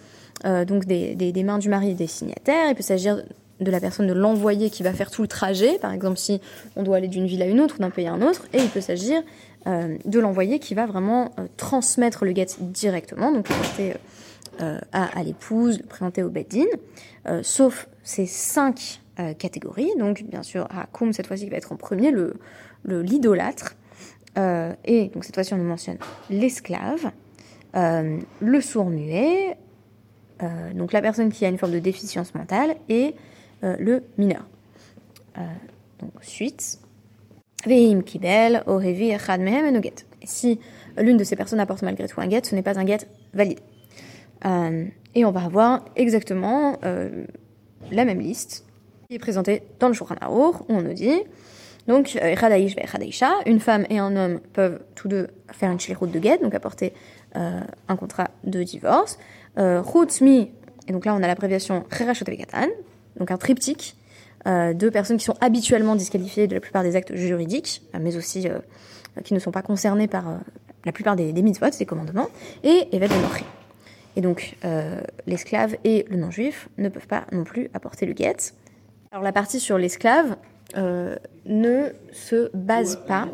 donc 0.66 0.86
des, 0.86 1.42
mains 1.44 1.58
du 1.58 1.68
mari 1.68 1.90
et 1.90 1.94
des 1.94 2.08
signataires. 2.08 2.68
Il 2.68 2.74
peut 2.74 2.82
s'agir 2.82 3.22
de 3.60 3.70
la 3.70 3.80
personne 3.80 4.06
de 4.06 4.12
l'envoyer 4.12 4.70
qui 4.70 4.82
va 4.82 4.92
faire 4.92 5.10
tout 5.10 5.22
le 5.22 5.28
trajet, 5.28 5.78
par 5.78 5.92
exemple 5.92 6.18
si 6.18 6.40
on 6.76 6.82
doit 6.82 6.96
aller 6.96 7.08
d'une 7.08 7.26
ville 7.26 7.42
à 7.42 7.46
une 7.46 7.60
autre 7.60 7.76
ou 7.76 7.78
d'un 7.78 7.90
pays 7.90 8.06
à 8.06 8.12
un 8.12 8.22
autre, 8.22 8.46
et 8.52 8.58
il 8.58 8.68
peut 8.68 8.80
s'agir 8.80 9.22
euh, 9.66 9.96
de 10.04 10.18
l'envoyer 10.18 10.58
qui 10.58 10.74
va 10.74 10.86
vraiment 10.86 11.30
euh, 11.38 11.46
transmettre 11.56 12.24
le 12.24 12.34
get 12.34 12.48
directement, 12.60 13.30
donc 13.30 13.44
présenter 13.44 13.94
euh, 14.60 14.78
à, 14.92 15.22
l'épouse, 15.22 15.78
le 15.78 15.86
présenter 15.86 16.22
au 16.22 16.28
beddin, 16.28 16.66
sauf 17.42 17.88
ces 18.02 18.26
cinq 18.26 19.00
catégories, 19.38 19.90
donc 19.98 20.24
bien 20.24 20.42
sûr 20.42 20.66
Hakoum 20.70 21.12
cette 21.12 21.26
fois-ci 21.26 21.44
qui 21.44 21.50
va 21.50 21.56
être 21.56 21.72
en 21.72 21.76
premier, 21.76 22.10
le 22.10 22.34
l'idolâtre, 24.36 24.78
et 24.84 25.08
donc 25.08 25.24
cette 25.24 25.34
fois-ci 25.34 25.54
on 25.54 25.58
nous 25.58 25.64
mentionne 25.64 25.98
l'esclave, 26.30 27.10
le 27.74 28.60
sourd-muet, 28.60 29.56
donc 30.74 30.92
la 30.92 31.00
personne 31.00 31.30
qui 31.30 31.44
a 31.44 31.48
une 31.48 31.58
forme 31.58 31.72
de 31.72 31.78
déficience 31.78 32.34
mentale, 32.34 32.76
et 32.88 33.14
euh, 33.64 33.76
le 33.78 34.02
mineur. 34.18 34.44
Euh, 35.38 35.40
donc, 36.00 36.10
suite. 36.20 36.80
Veim 37.64 38.02
kibel, 38.02 38.64
echad 38.66 39.40
mehem 39.40 39.80
get. 39.80 40.04
Si 40.24 40.58
l'une 40.96 41.16
de 41.16 41.22
ces 41.22 41.36
personnes 41.36 41.60
apporte 41.60 41.82
malgré 41.82 42.08
tout 42.08 42.20
un 42.20 42.28
get, 42.28 42.42
ce 42.42 42.56
n'est 42.56 42.62
pas 42.62 42.76
un 42.76 42.84
get 42.84 43.06
valide. 43.32 43.60
Euh, 44.44 44.86
et 45.14 45.24
on 45.24 45.30
va 45.30 45.44
avoir 45.44 45.84
exactement 45.94 46.76
la 46.82 48.04
même 48.04 48.20
liste 48.20 48.64
qui 49.08 49.14
est 49.14 49.20
présentée 49.20 49.62
dans 49.78 49.88
le 49.88 49.94
Shulchan 49.94 50.16
où 50.28 50.54
on 50.68 50.82
nous 50.82 50.94
dit 50.94 51.20
donc, 51.88 52.18
une 53.46 53.60
femme 53.60 53.86
et 53.90 53.98
un 53.98 54.16
homme 54.16 54.40
peuvent 54.52 54.80
tous 54.94 55.08
deux 55.08 55.28
faire 55.50 55.70
une 55.70 55.80
shlichut 55.80 56.06
de 56.06 56.20
get, 56.20 56.38
donc 56.38 56.54
apporter 56.54 56.92
un 57.34 57.96
contrat 57.96 58.30
de 58.44 58.62
divorce. 58.62 59.18
Euh, 59.58 59.82
et 60.88 60.92
donc 60.92 61.04
là 61.04 61.14
on 61.14 61.22
a 61.22 61.26
l'abréviation 61.26 61.84
Vekatan, 61.90 62.68
donc 63.16 63.30
un 63.30 63.36
triptyque 63.36 63.96
euh, 64.46 64.72
de 64.72 64.88
personnes 64.88 65.18
qui 65.18 65.24
sont 65.24 65.36
habituellement 65.40 65.94
disqualifiées 65.94 66.48
de 66.48 66.54
la 66.54 66.60
plupart 66.60 66.82
des 66.82 66.96
actes 66.96 67.14
juridiques, 67.14 67.82
euh, 67.94 67.98
mais 68.00 68.16
aussi 68.16 68.48
euh, 68.48 68.58
qui 69.22 69.34
ne 69.34 69.38
sont 69.38 69.52
pas 69.52 69.62
concernées 69.62 70.08
par 70.08 70.40
la 70.84 70.90
plupart 70.90 71.14
des, 71.14 71.32
des 71.32 71.42
mitzvot, 71.42 71.70
des 71.78 71.86
commandements, 71.86 72.28
et 72.64 72.88
Evet 72.90 73.08
Nochi. 73.08 73.44
Et 74.16 74.20
donc, 74.20 74.56
l'esclave 75.26 75.76
et 75.84 76.04
le 76.10 76.16
non-juif 76.16 76.68
ne 76.76 76.88
peuvent 76.90 77.06
pas 77.06 77.24
non 77.32 77.44
plus 77.44 77.70
apporter 77.72 78.04
le 78.04 78.14
get. 78.14 78.52
Alors, 79.10 79.22
la 79.22 79.32
partie 79.32 79.60
sur 79.60 79.78
l'esclave 79.78 80.36
ne 80.74 81.88
se 82.12 82.50
base 82.54 83.00
pas 83.06 83.28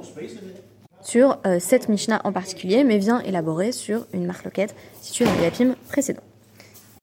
sur 1.01 1.39
cette 1.59 1.89
Mishnah 1.89 2.21
en 2.25 2.33
particulier, 2.33 2.85
mais 2.85 2.99
vient 2.99 3.21
élaborer 3.21 3.73
sur 3.73 4.07
une 4.13 4.27
marloquette 4.27 4.75
située 5.01 5.25
dans 5.25 5.35
les 5.37 5.45
Yapim 5.45 5.75
précédents. 5.89 6.23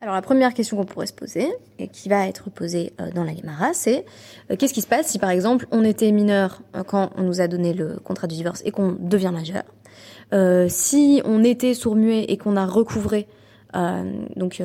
Alors 0.06 0.14
la 0.14 0.22
première 0.22 0.54
question 0.54 0.78
qu'on 0.78 0.86
pourrait 0.86 1.08
se 1.08 1.14
poser, 1.14 1.48
et 1.80 1.88
qui 1.88 2.10
va 2.10 2.28
être 2.28 2.52
posée 2.52 2.94
euh, 3.02 3.10
dans 3.10 3.24
la 3.24 3.36
Gemara, 3.36 3.74
c'est 3.74 4.06
euh, 4.52 4.56
qu'est-ce 4.56 4.74
qui 4.74 4.82
se 4.82 4.88
passe 4.88 5.08
si 5.08 5.18
par 5.18 5.32
exemple 5.32 5.66
on 5.72 5.84
était 5.84 6.12
mineur 6.12 6.62
euh, 6.76 6.84
quand 6.84 7.10
on 7.18 7.24
nous 7.24 7.42
a 7.42 7.48
donné 7.48 7.74
le 7.74 7.96
contrat 8.04 8.28
de 8.28 8.34
divorce 8.34 8.62
et 8.66 8.72
qu'on 8.72 8.92
devient 8.92 9.32
majeur 9.34 9.64
Si 10.70 11.24
on 11.26 11.44
était 11.44 11.74
sourd-muet 11.74 12.26
et 12.26 12.38
qu'on 12.38 12.56
a 12.56 12.68
recouvré 12.68 13.28
donc 14.38 14.62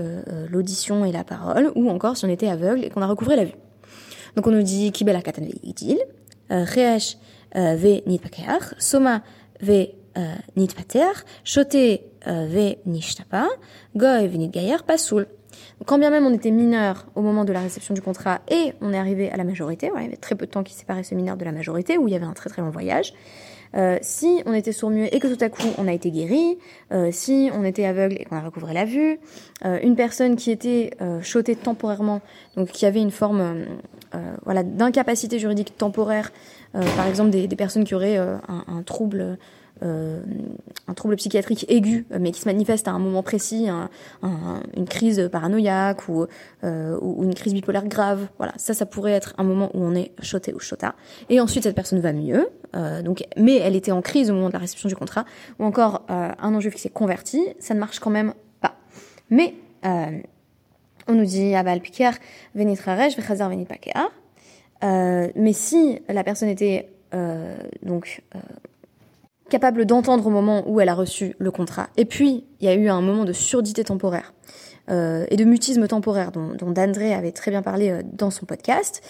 l'audition 0.50 1.04
et 1.04 1.10
la 1.10 1.24
parole, 1.24 1.72
ou 1.74 1.90
encore 1.90 2.16
si 2.16 2.24
on 2.26 2.28
était 2.28 2.46
aveugle 2.46 2.84
et 2.84 2.90
qu'on 2.90 3.02
a 3.02 3.08
recouvré 3.08 3.34
la 3.34 3.44
vue? 3.44 3.56
Donc 4.36 4.46
on 4.46 4.50
nous 4.50 4.62
dit 4.62 4.92
Kibela 4.92 5.22
katan 5.22 5.42
ve'itil, 5.42 5.98
Reesh 6.50 7.16
ve 7.54 8.02
nitpakeach, 8.06 8.74
Soma 8.78 9.22
ve 9.60 9.90
nitpater, 10.56 11.24
Shote 11.44 12.00
ve 12.26 12.78
nishtapa, 12.86 13.48
goy 13.94 14.28
pas 14.50 14.82
pasoul. 14.86 15.26
Quand 15.86 15.98
bien 15.98 16.10
même 16.10 16.26
on 16.26 16.32
était 16.32 16.50
mineur 16.50 17.06
au 17.14 17.22
moment 17.22 17.44
de 17.44 17.52
la 17.52 17.60
réception 17.60 17.94
du 17.94 18.02
contrat 18.02 18.40
et 18.48 18.74
on 18.80 18.92
est 18.92 18.98
arrivé 18.98 19.30
à 19.30 19.36
la 19.36 19.44
majorité, 19.44 19.90
il 19.94 20.02
y 20.02 20.06
avait 20.06 20.16
très 20.16 20.34
peu 20.34 20.46
de 20.46 20.50
temps 20.50 20.62
qui 20.62 20.74
séparait 20.74 21.02
ce 21.02 21.14
mineur 21.14 21.36
de 21.36 21.44
la 21.44 21.52
majorité, 21.52 21.98
où 21.98 22.06
il 22.06 22.12
y 22.12 22.16
avait 22.16 22.26
un 22.26 22.32
très 22.32 22.50
très 22.50 22.62
long 22.62 22.70
voyage, 22.70 23.14
euh, 23.76 23.98
si 24.02 24.42
on 24.46 24.52
était 24.52 24.72
sourd-muet 24.72 25.08
et 25.12 25.20
que 25.20 25.28
tout 25.28 25.42
à 25.44 25.48
coup 25.48 25.68
on 25.78 25.86
a 25.86 25.92
été 25.92 26.10
guéri, 26.10 26.58
euh, 26.92 27.10
si 27.12 27.50
on 27.54 27.64
était 27.64 27.84
aveugle 27.84 28.16
et 28.18 28.24
qu'on 28.24 28.36
a 28.36 28.40
recouvré 28.40 28.74
la 28.74 28.84
vue, 28.84 29.18
euh, 29.64 29.78
une 29.82 29.96
personne 29.96 30.36
qui 30.36 30.50
était 30.50 30.90
euh, 31.00 31.22
chotée 31.22 31.54
temporairement, 31.54 32.20
donc 32.56 32.68
qui 32.68 32.86
avait 32.86 33.00
une 33.00 33.10
forme 33.10 33.66
euh, 34.14 34.34
voilà 34.44 34.62
d'incapacité 34.62 35.38
juridique 35.38 35.76
temporaire, 35.76 36.32
par 36.72 37.08
exemple 37.08 37.30
des, 37.30 37.48
des, 37.48 37.56
personnes 37.56 37.82
qui 37.82 37.96
auraient 37.96 38.16
un, 38.16 38.40
un, 38.46 38.82
trouble 38.84 39.38
euh, 39.82 40.22
un 40.88 40.94
trouble 40.94 41.16
psychiatrique 41.16 41.66
aigu, 41.68 42.06
mais 42.18 42.32
qui 42.32 42.40
se 42.40 42.48
manifeste 42.48 42.88
à 42.88 42.92
un 42.92 42.98
moment 42.98 43.22
précis, 43.22 43.68
un, 43.68 43.88
un, 44.22 44.62
une 44.76 44.86
crise 44.86 45.28
paranoïaque 45.30 46.08
ou, 46.08 46.26
euh, 46.64 46.98
ou, 47.00 47.24
une 47.24 47.34
crise 47.34 47.54
bipolaire 47.54 47.86
grave. 47.86 48.28
Voilà, 48.38 48.52
ça, 48.56 48.74
ça 48.74 48.86
pourrait 48.86 49.12
être 49.12 49.34
un 49.38 49.44
moment 49.44 49.70
où 49.74 49.82
on 49.82 49.94
est 49.94 50.12
choté 50.22 50.52
ou 50.54 50.58
chota. 50.58 50.94
Et 51.28 51.40
ensuite, 51.40 51.64
cette 51.64 51.76
personne 51.76 52.00
va 52.00 52.12
mieux. 52.12 52.48
Euh, 52.76 53.02
donc, 53.02 53.24
mais 53.36 53.56
elle 53.56 53.76
était 53.76 53.92
en 53.92 54.02
crise 54.02 54.30
au 54.30 54.34
moment 54.34 54.48
de 54.48 54.52
la 54.52 54.58
réception 54.58 54.88
du 54.88 54.96
contrat, 54.96 55.24
ou 55.58 55.64
encore 55.64 56.04
euh, 56.10 56.30
un 56.38 56.50
non-juif 56.50 56.74
qui 56.74 56.80
s'est 56.80 56.90
converti, 56.90 57.42
ça 57.58 57.74
ne 57.74 57.80
marche 57.80 57.98
quand 57.98 58.10
même 58.10 58.34
pas. 58.60 58.74
Mais 59.30 59.54
euh, 59.84 60.18
on 61.08 61.14
nous 61.14 61.24
dit 61.24 61.54
Abal 61.54 61.80
Pikir, 61.80 62.12
venit 62.54 62.76
Raresh, 62.76 63.16
Vechazar 63.16 63.48
venit 63.48 63.66
mais 64.82 65.52
si 65.52 66.00
la 66.08 66.24
personne 66.24 66.48
était 66.48 66.88
donc 67.82 68.22
capable 69.50 69.84
d'entendre 69.84 70.26
au 70.26 70.30
moment 70.30 70.64
où 70.66 70.80
elle 70.80 70.88
a 70.88 70.94
reçu 70.94 71.34
le 71.38 71.50
contrat. 71.50 71.88
Et 71.98 72.06
puis, 72.06 72.44
il 72.60 72.66
y 72.66 72.68
a 72.68 72.74
eu 72.74 72.88
un 72.88 73.02
moment 73.02 73.24
de 73.24 73.34
surdité 73.34 73.84
temporaire 73.84 74.32
euh, 74.90 75.24
et 75.28 75.36
de 75.36 75.44
mutisme 75.44 75.86
temporaire 75.86 76.32
dont, 76.32 76.54
dont 76.54 76.70
Dandré 76.70 77.14
avait 77.14 77.32
très 77.32 77.50
bien 77.50 77.62
parlé 77.62 77.90
euh, 77.90 78.02
dans 78.12 78.30
son 78.30 78.46
podcast. 78.46 79.02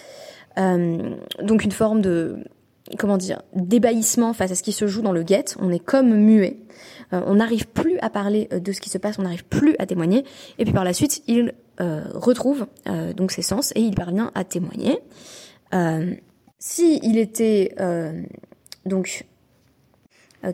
Euh, 0.59 1.16
donc 1.42 1.64
une 1.64 1.73
forme 1.73 2.00
de 2.00 2.38
comment 2.99 3.16
dire 3.16 3.42
d'ébahissement 3.54 4.32
face 4.32 4.50
à 4.50 4.54
ce 4.56 4.62
qui 4.64 4.73
se 4.73 4.87
joue 4.87 5.00
dans 5.00 5.12
le 5.12 5.23
guet. 5.23 5.44
On 5.61 5.70
est 5.70 5.78
comme 5.78 6.14
muet. 6.14 6.59
On 7.12 7.37
n'arrive 7.37 7.66
plus 7.66 7.99
à 8.00 8.11
parler 8.11 8.49
de 8.52 8.73
ce 8.73 8.80
qui 8.80 8.88
se 8.88 8.99
passe. 8.99 9.18
On 9.18 9.23
n'arrive 9.23 9.44
plus 9.44 9.75
à 9.78 9.87
témoigner. 9.87 10.25
Et 10.59 10.64
puis 10.64 10.73
par 10.73 10.85
la 10.85 10.92
suite, 10.92 11.23
il 11.26 11.54
retrouve 11.78 12.66
donc 13.16 13.32
ses 13.32 13.42
sens 13.42 13.73
et 13.75 13.80
il 13.80 13.94
parvient 13.97 14.30
à 14.37 14.44
témoigner. 14.44 14.99
si 16.59 17.00
il 17.02 17.18
était 17.18 17.75
donc 18.87 19.25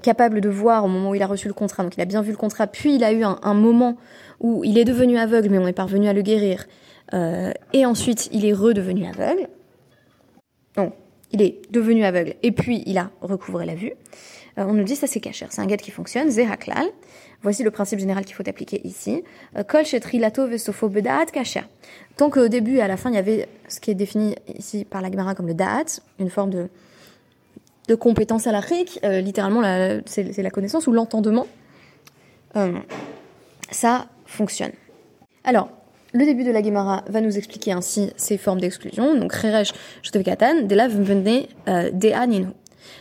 capable 0.03 0.41
de 0.41 0.49
voir 0.49 0.85
au 0.85 0.89
moment 0.89 1.11
où 1.11 1.15
il 1.15 1.23
a 1.23 1.27
reçu 1.27 1.49
le 1.49 1.55
contrat. 1.55 1.83
Donc 1.83 1.97
il 1.97 2.01
a 2.01 2.05
bien 2.05 2.23
vu 2.23 2.31
le 2.31 2.37
contrat, 2.37 2.67
puis 2.67 2.97
il 2.97 3.05
a 3.05 3.13
eu 3.13 3.23
un, 3.23 3.39
un 3.43 3.55
moment 3.55 3.97
où 4.41 4.65
il 4.65 4.79
est 4.79 4.85
devenu 4.85 5.19
aveugle, 5.19 5.51
mais 5.51 5.59
on 5.59 5.67
est 5.67 5.73
parvenu 5.73 6.09
à 6.09 6.13
le 6.13 6.23
guérir. 6.23 6.67
Euh, 7.15 7.53
et 7.73 7.87
ensuite, 7.87 8.29
il 8.33 8.45
est 8.45 8.53
redevenu 8.53 9.07
aveugle. 9.07 9.49
Non, 10.77 10.93
il 11.33 11.43
est 11.43 11.61
devenu 11.71 12.05
aveugle, 12.05 12.35
et 12.43 12.53
puis 12.53 12.83
il 12.87 12.99
a 12.99 13.11
recouvré 13.21 13.65
la 13.65 13.75
vue. 13.75 13.93
Euh, 14.59 14.65
on 14.67 14.73
nous 14.73 14.85
dit 14.85 14.97
ça 14.97 15.07
c'est 15.07 15.21
cacher, 15.21 15.47
c'est 15.51 15.61
un 15.61 15.67
guet 15.67 15.77
qui 15.77 15.91
fonctionne, 15.91 16.31
zeraklal. 16.31 16.87
Voici 17.43 17.63
le 17.63 17.71
principe 17.71 17.99
général 17.99 18.25
qu'il 18.25 18.35
faut 18.35 18.49
appliquer 18.49 18.81
ici. 18.85 19.23
Euh, 19.57 19.63
Kol 19.63 19.85
shetrilato 19.85 20.47
vesofo 20.47 20.89
bedaat 20.89 21.27
kacher. 21.27 21.65
Tant 22.17 22.31
qu'au 22.31 22.49
début 22.49 22.77
et 22.77 22.81
à 22.81 22.89
la 22.89 22.97
fin, 22.97 23.11
il 23.11 23.15
y 23.15 23.19
avait 23.19 23.49
ce 23.69 23.79
qui 23.79 23.91
est 23.91 23.95
défini 23.95 24.35
ici 24.59 24.85
par 24.85 25.03
la 25.03 25.11
Gemara 25.11 25.35
comme 25.35 25.47
le 25.47 25.55
da'at, 25.55 26.01
une 26.19 26.31
forme 26.31 26.51
de 26.51 26.69
de 27.89 27.95
compétences 27.95 28.47
à 28.47 28.53
la 28.53 28.61
RIC, 28.61 29.01
euh, 29.05 29.21
littéralement 29.21 29.63
c'est 30.07 30.43
la 30.43 30.51
connaissance 30.51 30.87
ou 30.87 30.93
l'entendement, 30.93 31.47
euh, 32.57 32.73
ça 33.71 34.07
fonctionne. 34.27 34.73
Alors, 35.45 35.71
Le 36.17 36.25
début 36.25 36.45
de 36.45 36.51
la 36.51 36.63
Gemara 36.63 37.05
va 37.09 37.21
nous 37.21 37.37
expliquer 37.37 37.73
ainsi 37.73 38.11
ces 38.17 38.39
formes 38.39 38.59
d'exclusion. 38.59 39.17
Donc, 39.17 39.35
Reresh, 39.35 39.73
Katan, 40.25 40.63
Delav 40.63 40.99
euh, 40.99 41.91
Deaninu. 41.93 42.47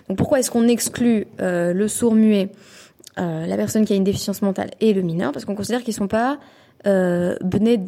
Donc, 0.10 0.18
pourquoi 0.18 0.39
est-ce 0.39 0.51
qu'on 0.51 0.68
exclut 0.68 1.25
euh, 1.39 1.72
le 1.72 1.88
sourd 1.88 2.13
muet, 2.13 2.50
euh, 3.18 3.46
la 3.46 3.56
personne 3.56 3.86
qui 3.86 3.94
a 3.94 3.96
une 3.96 4.04
déficience 4.04 4.42
mentale 4.42 4.72
et 4.82 4.94
le 4.94 5.01
mineur? 5.01 5.32
Parce 5.32 5.46
qu'on 5.46 5.56
considère 5.56 5.82
qu'ils 5.82 5.94
ne 5.94 6.00
sont 6.00 6.08
pas 6.10 6.39
euh, 6.88 7.38
Bne. 7.42 7.86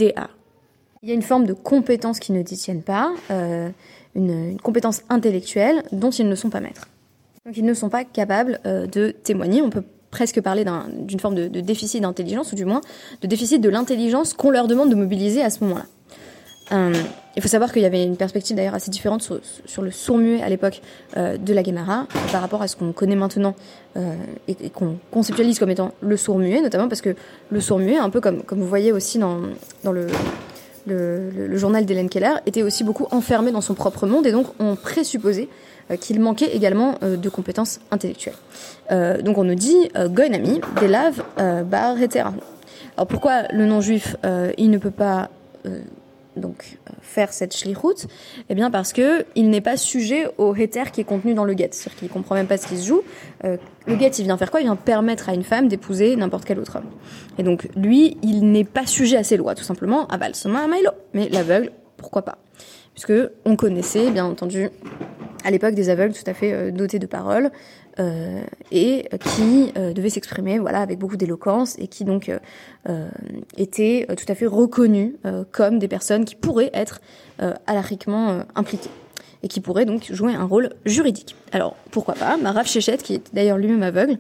Il 1.04 1.10
y 1.10 1.12
a 1.12 1.16
une 1.16 1.22
forme 1.22 1.46
de 1.46 1.54
compétence 1.54 2.20
qui 2.20 2.32
ne 2.32 2.42
détiennent 2.42 2.82
pas, 2.82 3.12
une, 4.18 4.60
compétence 4.62 5.04
intellectuelle 5.10 5.84
dont 5.94 6.10
ils 6.10 6.28
ne 6.28 6.36
sont 6.36 6.50
pas 6.50 6.60
maîtres. 6.60 6.90
Donc, 7.46 7.56
ils 7.56 7.64
ne 7.64 7.74
sont 7.74 7.88
pas 7.88 8.04
capables 8.04 8.60
de 8.66 9.12
témoigner. 9.12 9.62
On 9.62 9.70
peut 9.70 9.84
presque 10.12 10.42
parler 10.42 10.66
d'une 11.00 11.20
forme 11.20 11.36
de, 11.36 11.62
déficit 11.62 12.02
d'intelligence, 12.02 12.52
ou 12.52 12.56
du 12.56 12.66
moins 12.66 12.82
de 13.22 13.28
déficit 13.28 13.62
de 13.62 13.70
l'intelligence 13.70 14.34
qu'on 14.34 14.50
leur 14.50 14.68
demande 14.68 14.90
de 14.90 14.96
mobiliser 14.96 15.44
à 15.44 15.50
ce 15.50 15.64
moment-là. 15.64 15.86
Euh, 16.74 16.94
il 17.38 17.42
faut 17.42 17.48
savoir 17.48 17.72
qu'il 17.72 17.82
y 17.82 17.86
avait 17.86 18.04
une 18.04 18.18
perspective 18.18 18.56
d'ailleurs 18.56 18.74
assez 18.74 18.92
différente 18.92 19.22
sur, 19.22 19.82
le 19.82 19.92
sourd-muet 19.92 20.42
à 20.42 20.50
l'époque 20.50 20.82
euh, 21.16 21.38
de 21.38 21.54
la 21.54 21.64
Guémara 21.64 22.08
par 22.32 22.42
rapport 22.42 22.62
à 22.62 22.68
ce 22.68 22.76
qu'on 22.76 22.92
connaît 22.92 23.16
maintenant 23.16 23.56
euh, 23.96 24.16
et, 24.50 24.70
qu'on 24.70 24.98
conceptualise 25.12 25.60
comme 25.60 25.70
étant 25.70 25.92
le 26.02 26.18
sourd-muet, 26.18 26.62
notamment 26.62 26.90
parce 26.90 27.02
que 27.02 27.16
le 27.52 27.62
sourd-muet, 27.62 27.98
un 27.98 28.10
peu 28.10 28.20
comme, 28.20 28.44
comme 28.44 28.60
vous 28.60 28.68
voyez 28.68 28.92
aussi 28.92 29.18
dans, 29.18 29.42
dans 29.84 29.94
le, 29.94 30.08
le, 30.88 31.58
journal 31.58 31.86
d'Hélène 31.86 32.10
Keller, 32.10 32.36
était 32.46 32.64
aussi 32.64 32.84
beaucoup 32.84 33.08
enfermé 33.12 33.52
dans 33.52 33.62
son 33.62 33.74
propre 33.74 34.08
monde 34.08 34.26
et 34.26 34.32
donc 34.32 34.48
on 34.60 34.76
présupposait 34.76 35.50
euh, 35.92 35.98
qu'il 35.98 36.20
manquait 36.20 36.56
également 36.56 36.96
euh, 37.04 37.18
de 37.18 37.30
compétences 37.30 37.80
intellectuelles. 37.92 38.36
Euh, 38.92 39.22
donc 39.22 39.38
on 39.38 39.44
nous 39.44 39.56
dit 39.56 39.90
Goinami, 39.96 40.62
Delav, 40.82 41.24
Bar, 41.66 42.02
etc. 42.02 42.26
Alors 42.96 43.08
pourquoi 43.08 43.44
le 43.52 43.66
non-juif, 43.66 44.16
il 44.58 44.72
ne 44.72 44.78
peut 44.78 44.92
pas 44.92 45.30
donc 46.40 46.78
faire 47.02 47.34
cette 47.34 47.56
shlichut 47.56 48.08
Eh 48.50 48.56
bien 48.56 48.72
parce 48.72 48.94
que 48.94 49.26
il 49.36 49.50
n'est 49.50 49.62
pas 49.62 49.78
sujet 49.78 50.28
au 50.38 50.56
heter 50.56 50.92
qui 50.92 51.02
est 51.02 51.06
contenu 51.06 51.34
dans 51.34 51.46
le 51.46 51.54
get, 51.56 51.70
c'est-à-dire 51.72 52.00
qu'il 52.00 52.10
comprend 52.10 52.36
même 52.36 52.48
pas 52.48 52.58
ce 52.58 52.68
qui 52.68 52.78
se 52.78 52.88
joue. 52.88 53.02
le 53.44 53.98
get, 53.98 54.12
il 54.20 54.26
vient 54.26 54.38
faire 54.38 54.52
quoi? 54.52 54.62
Il 54.62 54.66
vient 54.66 54.76
permettre 54.76 55.30
à 55.30 55.34
une 55.34 55.44
femme 55.44 55.68
d'épouser 55.68 56.16
n'importe 56.16 56.46
quel 56.46 56.60
autre 56.60 56.78
homme. 56.78 56.90
Et 57.38 57.44
donc 57.44 57.70
lui, 57.76 58.18
il 58.24 58.52
n'est 58.52 58.64
pas 58.64 58.86
sujet 58.86 59.18
à 59.18 59.24
ces 59.24 59.38
lois, 59.38 59.56
tout 59.56 59.64
simplement. 59.64 60.08
Aval, 60.08 60.36
soma, 60.36 60.68
mailo. 60.68 60.92
Mais 61.14 61.30
l'aveugle, 61.30 61.72
pourquoi 61.98 62.24
pas? 62.24 62.38
Puisque 62.94 63.14
on 63.46 63.56
connaissait, 63.56 64.10
bien 64.10 64.26
entendu, 64.26 64.70
à 65.44 65.52
l'époque 65.52 65.76
des 65.76 65.90
aveugles 65.90 66.14
tout 66.14 66.30
à 66.30 66.34
fait 66.34 66.52
euh, 66.52 66.72
dotés 66.72 67.00
de 67.00 67.06
paroles 67.06 67.52
euh, 68.00 68.42
et 68.72 69.10
qui 69.20 69.72
euh, 69.76 69.92
devaient 69.92 70.12
s'exprimer 70.12 70.60
voilà 70.60 70.82
avec 70.82 71.00
beaucoup 71.00 71.18
d'éloquence 71.18 71.76
et 71.80 71.88
qui 71.88 72.06
donc 72.06 72.32
étaient 73.58 74.08
tout 74.16 74.26
à 74.28 74.36
fait 74.36 74.46
reconnus 74.46 75.14
comme 75.52 75.80
des 75.80 75.88
personnes 75.88 76.26
qui 76.26 76.36
pourraient 76.36 76.70
être 76.74 77.02
alariquement 77.66 78.44
impliquées 78.56 78.90
et 79.44 79.48
qui 79.48 79.60
pourraient 79.60 79.86
donc 79.86 80.12
jouer 80.12 80.34
un 80.34 80.46
rôle 80.46 80.70
juridique. 80.86 81.36
Alors 81.52 81.76
pourquoi 81.92 82.16
pas? 82.16 82.38
Rav 82.44 82.66
Shechet, 82.66 82.98
qui 82.98 83.16
est 83.16 83.34
d'ailleurs 83.34 83.58
lui-même 83.58 83.84
aveugle, 83.84 84.18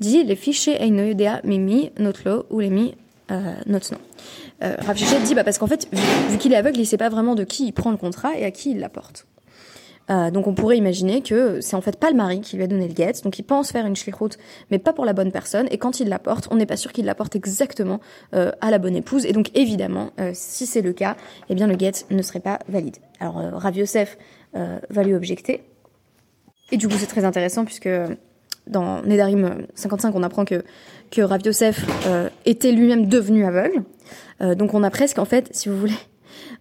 dit 0.00 0.24
les 0.24 0.36
fichiers 0.36 0.82
Einoyodea 0.82 1.40
Mimi 1.44 1.90
Notlo 1.98 2.46
ou 2.50 2.60
les 2.60 2.70
mi 2.70 2.94
Notno. 3.66 3.98
Rav 4.60 4.96
Shechet 4.96 5.20
dit 5.20 5.34
bah 5.34 5.44
parce 5.44 5.58
qu'en 5.58 5.66
fait 5.66 5.86
vu, 5.92 6.02
vu 6.30 6.38
qu'il 6.38 6.52
est 6.52 6.56
aveugle, 6.56 6.80
il 6.80 6.86
sait 6.86 6.96
pas 6.96 7.10
vraiment 7.10 7.34
de 7.34 7.44
qui 7.44 7.66
il 7.66 7.72
prend 7.72 7.90
le 7.90 7.98
contrat 7.98 8.36
et 8.36 8.44
à 8.44 8.50
qui 8.50 8.70
il 8.70 8.80
l'apporte. 8.80 9.26
Euh, 10.10 10.30
donc 10.30 10.46
on 10.46 10.54
pourrait 10.54 10.76
imaginer 10.76 11.22
que 11.22 11.60
c'est 11.60 11.76
en 11.76 11.80
fait 11.80 11.98
pas 11.98 12.10
le 12.10 12.16
mari 12.16 12.40
qui 12.40 12.56
lui 12.56 12.64
a 12.64 12.66
donné 12.66 12.86
le 12.86 12.94
guet, 12.94 13.12
donc 13.24 13.38
il 13.38 13.42
pense 13.42 13.72
faire 13.72 13.86
une 13.86 13.96
shlichut, 13.96 14.38
mais 14.70 14.78
pas 14.78 14.92
pour 14.92 15.04
la 15.04 15.12
bonne 15.12 15.32
personne, 15.32 15.66
et 15.70 15.78
quand 15.78 16.00
il 16.00 16.08
l'apporte, 16.08 16.48
on 16.50 16.56
n'est 16.56 16.66
pas 16.66 16.76
sûr 16.76 16.92
qu'il 16.92 17.06
l'apporte 17.06 17.34
exactement 17.36 18.00
euh, 18.34 18.52
à 18.60 18.70
la 18.70 18.78
bonne 18.78 18.96
épouse, 18.96 19.26
et 19.26 19.32
donc 19.32 19.50
évidemment, 19.54 20.12
euh, 20.20 20.30
si 20.34 20.66
c'est 20.66 20.82
le 20.82 20.92
cas, 20.92 21.16
eh 21.48 21.54
bien 21.54 21.66
le 21.66 21.74
guet 21.74 21.92
ne 22.10 22.22
serait 22.22 22.40
pas 22.40 22.58
valide. 22.68 22.96
Alors 23.20 23.34
Rav 23.34 23.76
Yosef 23.76 24.18
va 24.54 25.02
lui 25.02 25.14
objecter, 25.14 25.64
et 26.72 26.76
du 26.78 26.88
coup 26.88 26.94
c'est 26.98 27.06
très 27.06 27.24
intéressant 27.24 27.66
puisque 27.66 27.90
dans 28.66 29.02
Nedarim 29.02 29.66
55 29.74 30.14
on 30.14 30.22
apprend 30.22 30.46
que, 30.46 30.64
que 31.10 31.20
Rav 31.20 31.40
était 32.46 32.72
lui-même 32.72 33.06
devenu 33.06 33.44
aveugle, 33.44 33.82
donc 34.40 34.72
on 34.72 34.82
a 34.82 34.90
presque 34.90 35.18
en 35.18 35.26
fait, 35.26 35.48
si 35.52 35.68
vous 35.68 35.78
voulez, 35.78 35.92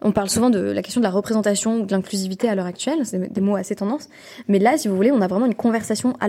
on 0.01 0.11
parle 0.11 0.29
souvent 0.29 0.49
de 0.49 0.59
la 0.59 0.81
question 0.81 1.01
de 1.01 1.05
la 1.05 1.11
représentation 1.11 1.77
ou 1.77 1.85
de 1.85 1.91
l'inclusivité 1.91 2.49
à 2.49 2.55
l'heure 2.55 2.65
actuelle, 2.65 3.05
c'est 3.05 3.31
des 3.31 3.41
mots 3.41 3.55
assez 3.55 3.75
tendance. 3.75 4.09
Mais 4.47 4.59
là, 4.59 4.77
si 4.77 4.87
vous 4.87 4.95
voulez, 4.95 5.11
on 5.11 5.21
a 5.21 5.27
vraiment 5.27 5.45
une 5.45 5.55
conversation 5.55 6.15
à 6.19 6.27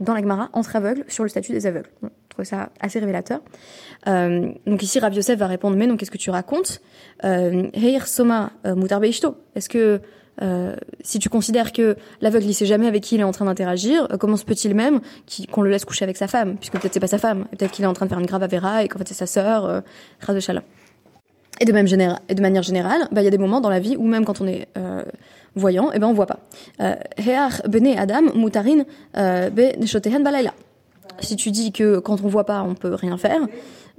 dans 0.00 0.14
la 0.14 0.20
Gemara 0.20 0.50
entre 0.52 0.76
aveugles 0.76 1.04
sur 1.08 1.24
le 1.24 1.28
statut 1.28 1.52
des 1.52 1.66
aveugles. 1.66 1.88
je 2.02 2.08
trouve 2.30 2.44
ça 2.44 2.70
assez 2.80 2.98
révélateur. 2.98 3.40
Euh, 4.06 4.52
donc 4.66 4.82
ici, 4.82 4.98
Rav 4.98 5.14
Yosef 5.14 5.38
va 5.38 5.46
répondre, 5.46 5.76
mais 5.76 5.86
donc 5.86 5.98
qu'est-ce 5.98 6.10
que 6.10 6.18
tu 6.18 6.30
racontes? 6.30 6.80
Euh, 7.24 7.68
Heir 7.72 8.06
Soma 8.06 8.52
euh, 8.66 8.74
Est-ce 9.54 9.68
que 9.68 10.00
si 11.00 11.18
tu 11.18 11.30
considères 11.30 11.72
que 11.72 11.96
l'aveugle 12.20 12.44
il 12.44 12.54
sait 12.54 12.66
jamais 12.66 12.86
avec 12.86 13.02
qui 13.02 13.14
il 13.14 13.22
est 13.22 13.24
en 13.24 13.32
train 13.32 13.46
d'interagir, 13.46 14.06
comment 14.20 14.36
se 14.36 14.44
peut-il 14.44 14.74
même 14.74 15.00
qu'on 15.50 15.62
le 15.62 15.70
laisse 15.70 15.86
coucher 15.86 16.04
avec 16.04 16.18
sa 16.18 16.28
femme, 16.28 16.56
puisque 16.58 16.74
peut-être 16.74 16.92
c'est 16.92 17.00
pas 17.00 17.06
sa 17.06 17.18
femme, 17.18 17.46
peut-être 17.52 17.70
qu'il 17.70 17.84
est 17.84 17.88
en 17.88 17.94
train 17.94 18.04
de 18.04 18.10
faire 18.10 18.20
une 18.20 18.26
grave 18.26 18.42
avéra 18.42 18.84
et 18.84 18.88
qu'en 18.88 18.98
fait 18.98 19.08
c'est 19.08 19.14
sa 19.14 19.26
sœur, 19.26 19.64
euh, 19.64 19.80
de 20.28 20.40
Shalom. 20.40 20.62
Et 21.60 21.64
de, 21.64 21.72
même 21.72 21.86
et 22.28 22.34
de 22.34 22.42
manière 22.42 22.62
générale, 22.62 23.08
bah, 23.12 23.22
il 23.22 23.24
y 23.24 23.28
a 23.28 23.30
des 23.30 23.38
moments 23.38 23.60
dans 23.60 23.70
la 23.70 23.80
vie 23.80 23.96
où 23.96 24.06
même 24.06 24.24
quand 24.24 24.40
on 24.40 24.46
est 24.46 24.68
euh, 24.76 25.02
voyant, 25.54 25.90
eh 25.92 25.98
ben 25.98 26.06
on 26.06 26.12
voit 26.12 26.26
pas. 26.26 26.40
Euh, 26.80 26.94
Adam 27.96 28.22
mutarin 28.34 28.84
euh. 29.16 29.50
Si 31.20 31.36
tu 31.36 31.50
dis 31.50 31.72
que 31.72 31.98
quand 31.98 32.20
on 32.22 32.28
voit 32.28 32.44
pas, 32.44 32.62
on 32.62 32.74
peut 32.74 32.94
rien 32.94 33.16
faire, 33.16 33.40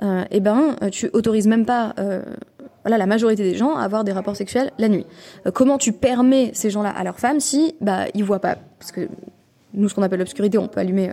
euh, 0.04 0.24
eh 0.30 0.40
ben 0.40 0.76
tu 0.92 1.10
autorises 1.14 1.48
même 1.48 1.66
pas 1.66 1.94
euh, 1.98 2.22
voilà 2.84 2.98
la 2.98 3.08
majorité 3.08 3.44
des 3.44 3.56
gens 3.56 3.76
à 3.76 3.84
avoir 3.84 4.04
des 4.04 4.12
rapports 4.12 4.36
sexuels 4.36 4.72
la 4.78 4.88
nuit. 4.88 5.06
Euh, 5.46 5.52
comment 5.52 5.78
tu 5.78 5.92
permets 5.92 6.52
ces 6.54 6.70
gens-là 6.70 6.90
à 6.90 7.04
leurs 7.04 7.20
femmes 7.20 7.40
si 7.40 7.76
bah 7.82 8.06
ils 8.14 8.24
voient 8.24 8.40
pas? 8.40 8.58
Parce 8.80 8.92
que 8.92 9.10
nous, 9.74 9.90
ce 9.90 9.96
qu'on 9.96 10.02
appelle 10.02 10.20
l'obscurité, 10.20 10.58
on 10.58 10.68
peut 10.68 10.80
allumer 10.80 11.12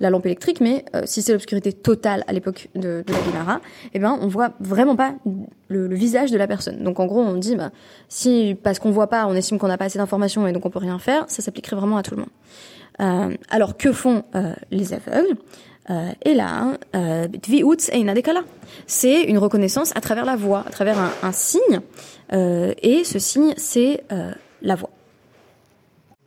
la 0.00 0.10
lampe 0.10 0.26
électrique, 0.26 0.60
mais 0.60 0.84
euh, 0.94 1.02
si 1.04 1.22
c'est 1.22 1.32
l'obscurité 1.32 1.72
totale 1.72 2.24
à 2.26 2.32
l'époque 2.32 2.68
de, 2.74 3.04
la 3.08 3.18
Guimara, 3.20 3.60
eh 3.94 3.98
ben 3.98 4.16
on 4.20 4.28
voit 4.28 4.52
vraiment 4.60 4.96
pas 4.96 5.14
le, 5.68 5.94
visage 5.94 6.30
de 6.30 6.38
la 6.38 6.46
personne. 6.46 6.82
Donc 6.82 7.00
en 7.00 7.06
gros, 7.06 7.20
on 7.20 7.34
dit 7.34 7.56
bah, 7.56 7.70
si 8.08 8.56
parce 8.62 8.78
qu'on 8.78 8.90
voit 8.90 9.08
pas, 9.08 9.26
on 9.26 9.34
estime 9.34 9.58
qu'on 9.58 9.68
n'a 9.68 9.78
pas 9.78 9.86
assez 9.86 9.98
d'informations 9.98 10.46
et 10.46 10.52
donc 10.52 10.64
on 10.66 10.70
peut 10.70 10.78
rien 10.78 10.98
faire, 10.98 11.24
ça 11.28 11.42
s'appliquerait 11.42 11.76
vraiment 11.76 11.96
à 11.96 12.02
tout 12.02 12.14
le 12.14 12.20
monde. 12.20 12.30
Euh, 13.00 13.36
alors 13.50 13.76
que 13.76 13.92
font 13.92 14.24
euh, 14.34 14.54
les 14.70 14.92
aveugles? 14.92 15.36
Euh, 15.90 16.10
et 16.22 16.34
là, 16.34 16.74
euh, 16.94 17.26
c'est 18.86 19.22
une 19.22 19.38
reconnaissance 19.38 19.96
à 19.96 20.00
travers 20.00 20.26
la 20.26 20.36
voix, 20.36 20.62
à 20.66 20.70
travers 20.70 20.98
un 21.22 21.32
signe, 21.32 21.80
et 22.30 23.04
ce 23.04 23.18
signe, 23.18 23.54
c'est 23.56 24.04
la 24.60 24.74
voix. 24.74 24.90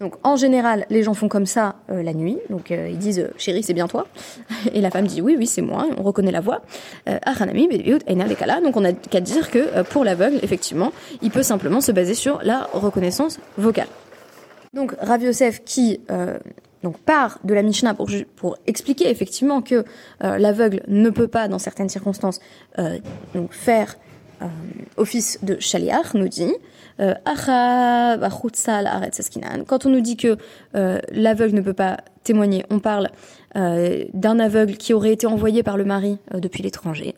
Donc 0.02 0.16
en 0.24 0.36
général, 0.36 0.88
les 0.90 1.04
gens 1.04 1.14
font 1.14 1.28
comme 1.28 1.46
ça 1.46 1.76
euh, 1.92 2.02
la 2.02 2.14
nuit. 2.14 2.40
Donc 2.50 2.72
euh, 2.72 2.90
ils 2.90 2.98
disent 2.98 3.20
euh, 3.20 3.30
chérie, 3.38 3.62
c'est 3.62 3.76
bien 3.76 3.88
toi. 3.88 4.08
Et 4.74 4.82
la 4.82 4.90
femme 4.90 5.06
dit 5.06 5.22
oui, 5.22 5.36
oui, 5.38 5.46
c'est 5.46 5.62
moi. 5.62 5.88
On 5.96 6.02
reconnaît 6.02 6.32
la 6.32 6.42
voix. 6.42 6.64
Donc 7.06 8.78
on 8.78 8.84
a 8.84 8.94
qu'à 8.94 9.22
dire 9.22 9.52
que 9.52 9.84
pour 9.84 10.04
l'aveugle, 10.04 10.40
effectivement, 10.42 10.92
il 11.22 11.30
peut 11.30 11.44
simplement 11.44 11.82
se 11.82 11.92
baser 11.92 12.16
sur 12.16 12.42
la 12.44 12.68
reconnaissance 12.74 13.40
vocale. 13.58 13.88
Donc 14.74 14.96
Rav 15.00 15.22
Yosef 15.22 15.64
qui 15.64 16.00
donc 16.82 16.98
part 16.98 17.38
de 17.44 17.54
la 17.54 17.62
Mishnah 17.62 17.94
pour, 17.94 18.10
pour 18.36 18.58
expliquer 18.66 19.10
effectivement 19.10 19.62
que 19.62 19.86
l'aveugle 20.20 20.82
ne 20.88 21.12
peut 21.12 21.28
pas, 21.28 21.48
dans 21.48 21.60
certaines 21.60 21.90
circonstances, 21.90 22.40
donc 23.36 23.54
faire 23.54 23.98
office 24.98 25.40
de 25.44 25.60
chaliar, 25.60 26.12
nous 26.16 26.28
dit 26.28 26.54
euh, 26.54 26.58
quand 29.68 29.86
on 29.86 29.90
nous 29.90 30.02
dit 30.02 30.18
que 30.18 30.38
euh, 30.76 31.00
l'aveugle 31.12 31.56
ne 31.56 31.62
peut 31.62 31.74
pas 31.74 31.98
témoigner, 32.24 32.66
on 32.70 32.80
parle 32.80 33.10
euh, 33.56 34.06
d'un 34.14 34.40
aveugle 34.40 34.78
qui 34.78 34.94
aurait 34.94 35.12
été 35.12 35.26
envoyé 35.28 35.64
par 35.64 35.78
le 35.78 35.86
mari 35.86 36.18
depuis 36.34 36.64
l'étranger. 36.64 37.16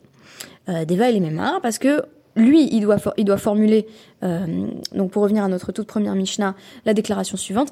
Deva 0.66 1.10
et 1.10 1.12
les 1.12 1.20
mémoires, 1.20 1.60
parce 1.60 1.78
que 1.78 2.02
lui, 2.36 2.68
il 2.72 2.80
doit, 2.80 2.96
il 3.16 3.24
doit 3.24 3.36
formuler, 3.36 3.86
euh, 4.22 4.66
donc 4.92 5.10
pour 5.10 5.22
revenir 5.22 5.44
à 5.44 5.48
notre 5.48 5.72
toute 5.72 5.86
première 5.86 6.14
Mishnah, 6.14 6.54
la 6.84 6.94
déclaration 6.94 7.36
suivante, 7.36 7.70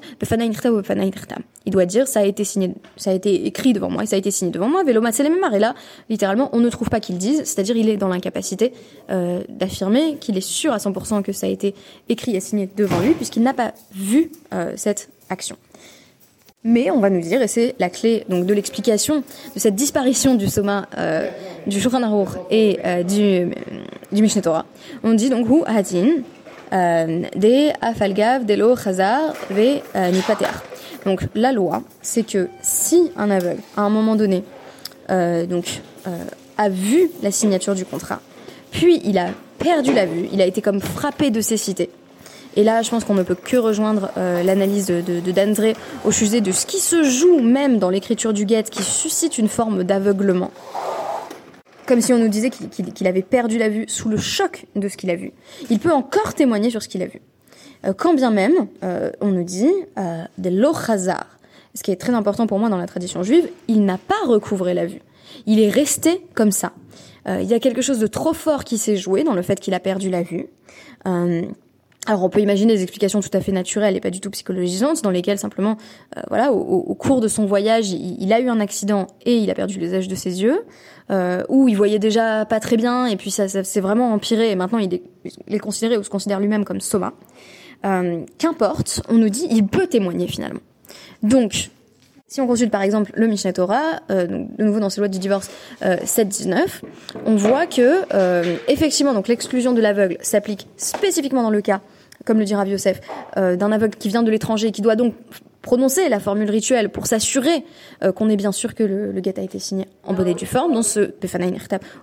il 1.65 1.71
doit 1.71 1.85
dire, 1.85 2.07
ça 2.07 2.21
a 2.21 2.23
été 2.23 2.43
signé, 2.43 2.73
ça 2.95 3.11
a 3.11 3.13
été 3.13 3.45
écrit 3.45 3.73
devant 3.73 3.89
moi, 3.89 4.03
et 4.03 4.05
ça 4.05 4.15
a 4.15 4.19
été 4.19 4.31
signé 4.31 4.51
devant 4.51 4.69
moi, 4.69 4.83
Velomat 4.83 5.11
Et 5.19 5.59
là, 5.59 5.75
littéralement, 6.09 6.49
on 6.53 6.59
ne 6.59 6.69
trouve 6.69 6.89
pas 6.89 6.99
qu'il 6.99 7.17
dise, 7.17 7.43
c'est-à-dire 7.43 7.75
il 7.75 7.89
est 7.89 7.97
dans 7.97 8.07
l'incapacité 8.07 8.73
euh, 9.09 9.41
d'affirmer 9.49 10.17
qu'il 10.17 10.37
est 10.37 10.41
sûr 10.41 10.71
à 10.71 10.77
100% 10.77 11.23
que 11.23 11.31
ça 11.31 11.47
a 11.47 11.49
été 11.49 11.75
écrit 12.09 12.35
et 12.35 12.39
signé 12.39 12.69
devant 12.75 12.99
lui, 12.99 13.13
puisqu'il 13.13 13.43
n'a 13.43 13.53
pas 13.53 13.73
vu 13.93 14.31
euh, 14.53 14.73
cette 14.75 15.09
action. 15.29 15.57
Mais 16.65 16.89
on 16.91 16.99
va 16.99 17.09
nous 17.09 17.19
dire, 17.19 17.41
et 17.41 17.47
c'est 17.47 17.75
la 17.77 17.89
clé 17.89 18.23
donc 18.29 18.45
de 18.45 18.53
l'explication 18.53 19.23
de 19.53 19.59
cette 19.59 19.75
disparition 19.75 20.35
du 20.35 20.47
soma 20.47 20.87
euh, 20.97 21.29
du 21.67 21.81
Shulchan 21.81 22.01
et 22.49 22.79
euh, 22.85 23.03
du, 23.03 23.51
du 24.11 24.29
on 25.03 25.13
dit 25.13 25.29
donc 25.29 25.49
hu 25.49 25.61
hadin 25.65 26.07
euh, 26.71 27.23
de 27.35 27.69
afalgav 27.85 28.45
delo 28.45 28.77
chazar 28.77 29.33
ve 29.49 29.81
euh, 29.95 30.11
nipateach. 30.11 30.47
Donc 31.05 31.23
la 31.35 31.51
loi, 31.51 31.83
c'est 32.01 32.23
que 32.23 32.47
si 32.61 33.11
un 33.17 33.29
aveugle, 33.29 33.59
à 33.75 33.81
un 33.81 33.89
moment 33.89 34.15
donné, 34.15 34.43
donc 35.09 35.81
a 36.57 36.69
vu 36.69 37.09
la 37.21 37.29
signature 37.29 37.75
du 37.75 37.83
contrat, 37.83 38.21
puis 38.71 39.01
il 39.03 39.17
a 39.17 39.27
perdu 39.59 39.93
la 39.93 40.05
vue, 40.05 40.29
il 40.31 40.41
a 40.41 40.45
été 40.45 40.61
comme 40.61 40.79
frappé 40.79 41.29
de 41.29 41.41
cécité. 41.41 41.89
Et 42.55 42.63
là, 42.63 42.81
je 42.81 42.89
pense 42.89 43.03
qu'on 43.03 43.15
ne 43.15 43.23
peut 43.23 43.35
que 43.35 43.57
rejoindre 43.57 44.11
euh, 44.17 44.43
l'analyse 44.43 44.85
de, 44.87 45.01
de, 45.01 45.31
d'André 45.31 45.75
au 46.05 46.11
sujet 46.11 46.41
de 46.41 46.51
ce 46.51 46.65
qui 46.65 46.79
se 46.79 47.03
joue 47.03 47.39
même 47.39 47.79
dans 47.79 47.89
l'écriture 47.89 48.33
du 48.33 48.45
guet, 48.45 48.63
qui 48.63 48.83
suscite 48.83 49.37
une 49.37 49.47
forme 49.47 49.83
d'aveuglement. 49.83 50.51
Comme 51.87 51.99
si 51.99 52.13
on 52.13 52.17
nous 52.17 52.29
disait 52.29 52.49
qu'il, 52.49 53.07
avait 53.07 53.23
perdu 53.23 53.57
la 53.57 53.69
vue 53.69 53.85
sous 53.87 54.07
le 54.07 54.17
choc 54.17 54.65
de 54.75 54.87
ce 54.87 54.95
qu'il 54.95 55.09
a 55.09 55.15
vu. 55.15 55.33
Il 55.69 55.79
peut 55.79 55.91
encore 55.91 56.33
témoigner 56.33 56.69
sur 56.69 56.81
ce 56.81 56.87
qu'il 56.87 57.01
a 57.01 57.07
vu. 57.07 57.21
Euh, 57.85 57.93
quand 57.93 58.13
bien 58.13 58.31
même, 58.31 58.53
euh, 58.83 59.11
on 59.19 59.27
nous 59.27 59.43
dit 59.43 59.71
de 59.97 60.49
l'ochazar, 60.49 61.25
ce 61.75 61.83
qui 61.83 61.91
est 61.91 61.97
très 61.97 62.13
important 62.13 62.47
pour 62.47 62.59
moi 62.59 62.69
dans 62.69 62.77
la 62.77 62.85
tradition 62.85 63.23
juive, 63.23 63.49
il 63.67 63.83
n'a 63.83 63.97
pas 63.97 64.27
recouvré 64.27 64.73
la 64.73 64.85
vue. 64.85 65.01
Il 65.47 65.59
est 65.59 65.69
resté 65.69 66.25
comme 66.35 66.51
ça. 66.51 66.71
il 67.27 67.45
y 67.45 67.53
a 67.53 67.59
quelque 67.59 67.81
chose 67.81 67.99
de 67.99 68.07
trop 68.07 68.33
fort 68.33 68.63
qui 68.63 68.77
s'est 68.77 68.95
joué 68.95 69.23
dans 69.23 69.33
le 69.33 69.41
fait 69.41 69.59
qu'il 69.59 69.73
a 69.73 69.79
perdu 69.79 70.09
la 70.09 70.21
vue. 70.21 70.47
Alors 72.05 72.23
on 72.23 72.29
peut 72.29 72.41
imaginer 72.41 72.73
des 72.73 72.83
explications 72.83 73.21
tout 73.21 73.29
à 73.33 73.39
fait 73.39 73.51
naturelles 73.51 73.95
et 73.95 74.01
pas 74.01 74.09
du 74.09 74.19
tout 74.19 74.29
psychologisantes, 74.29 75.01
dans 75.03 75.09
lesquelles 75.09 75.39
simplement, 75.39 75.77
euh, 76.17 76.21
voilà, 76.27 76.51
au, 76.51 76.95
cours 76.95 77.21
de 77.21 77.27
son 77.27 77.45
voyage, 77.45 77.91
il, 77.91 78.33
a 78.33 78.39
eu 78.39 78.49
un 78.49 78.59
accident 78.59 79.07
et 79.25 79.37
il 79.37 79.49
a 79.49 79.53
perdu 79.53 79.79
l'usage 79.79 80.07
de 80.07 80.15
ses 80.15 80.41
yeux, 80.41 80.63
euh, 81.11 81.43
ou 81.47 81.69
il 81.69 81.77
voyait 81.77 81.99
déjà 81.99 82.45
pas 82.45 82.59
très 82.59 82.75
bien 82.75 83.05
et 83.05 83.15
puis 83.15 83.31
ça, 83.31 83.47
ça 83.47 83.63
s'est 83.63 83.79
vraiment 83.79 84.11
empiré 84.11 84.51
et 84.51 84.55
maintenant 84.55 84.79
il 84.79 85.01
est, 85.47 85.59
considéré 85.59 85.97
ou 85.97 86.03
se 86.03 86.09
considère 86.09 86.39
lui-même 86.39 86.65
comme 86.65 86.81
soma. 86.81 87.13
Euh, 87.85 88.23
Qu'importe, 88.37 89.01
on 89.09 89.15
nous 89.15 89.29
dit 89.29 89.47
il 89.49 89.67
peut 89.67 89.87
témoigner 89.87 90.27
finalement. 90.27 90.61
Donc 91.21 91.69
si 92.33 92.41
on 92.41 92.47
consulte 92.47 92.71
par 92.71 92.81
exemple 92.81 93.11
le 93.13 93.27
Mishneh 93.27 93.53
Torah, 93.53 94.01
euh, 94.09 94.25
de 94.25 94.63
nouveau 94.63 94.79
dans 94.79 94.89
ces 94.89 94.99
lois 94.99 95.07
du 95.07 95.19
divorce 95.19 95.51
euh, 95.83 95.97
7-19, 95.97 96.81
on 97.27 97.35
voit 97.35 97.67
que 97.67 98.01
euh, 98.11 98.55
effectivement 98.67 99.13
donc 99.13 99.27
l'exclusion 99.27 99.71
de 99.71 99.79
l'aveugle 99.79 100.17
s'applique 100.19 100.67
spécifiquement 100.75 101.43
dans 101.43 101.51
le 101.51 101.61
cas, 101.61 101.81
comme 102.25 102.39
le 102.39 102.45
dit 102.45 102.55
Rav 102.55 102.67
Yosef, 102.67 103.01
euh, 103.37 103.55
d'un 103.55 103.71
aveugle 103.71 103.97
qui 103.97 104.09
vient 104.09 104.23
de 104.23 104.31
l'étranger 104.31 104.71
qui 104.71 104.81
doit 104.81 104.95
donc 104.95 105.13
prononcer 105.61 106.09
la 106.09 106.19
formule 106.19 106.49
rituelle 106.49 106.89
pour 106.89 107.07
s'assurer 107.07 107.63
euh, 108.03 108.11
qu'on 108.11 108.29
est 108.29 108.35
bien 108.35 108.51
sûr 108.51 108.75
que 108.75 108.83
le, 108.83 109.11
le 109.11 109.21
a 109.25 109.41
été 109.41 109.59
signé 109.59 109.87
en 110.03 110.13
bonne 110.13 110.27
et 110.27 110.33
due 110.33 110.45
forme, 110.45 110.73
dans 110.73 110.83
ce 110.83 111.11
Befanain 111.21 111.53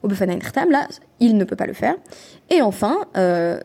ou 0.02 0.08
Befanain 0.08 0.38
là, 0.70 0.88
il 1.20 1.36
ne 1.36 1.44
peut 1.44 1.56
pas 1.56 1.66
le 1.66 1.74
faire. 1.74 1.96
Et 2.48 2.62
enfin, 2.62 2.96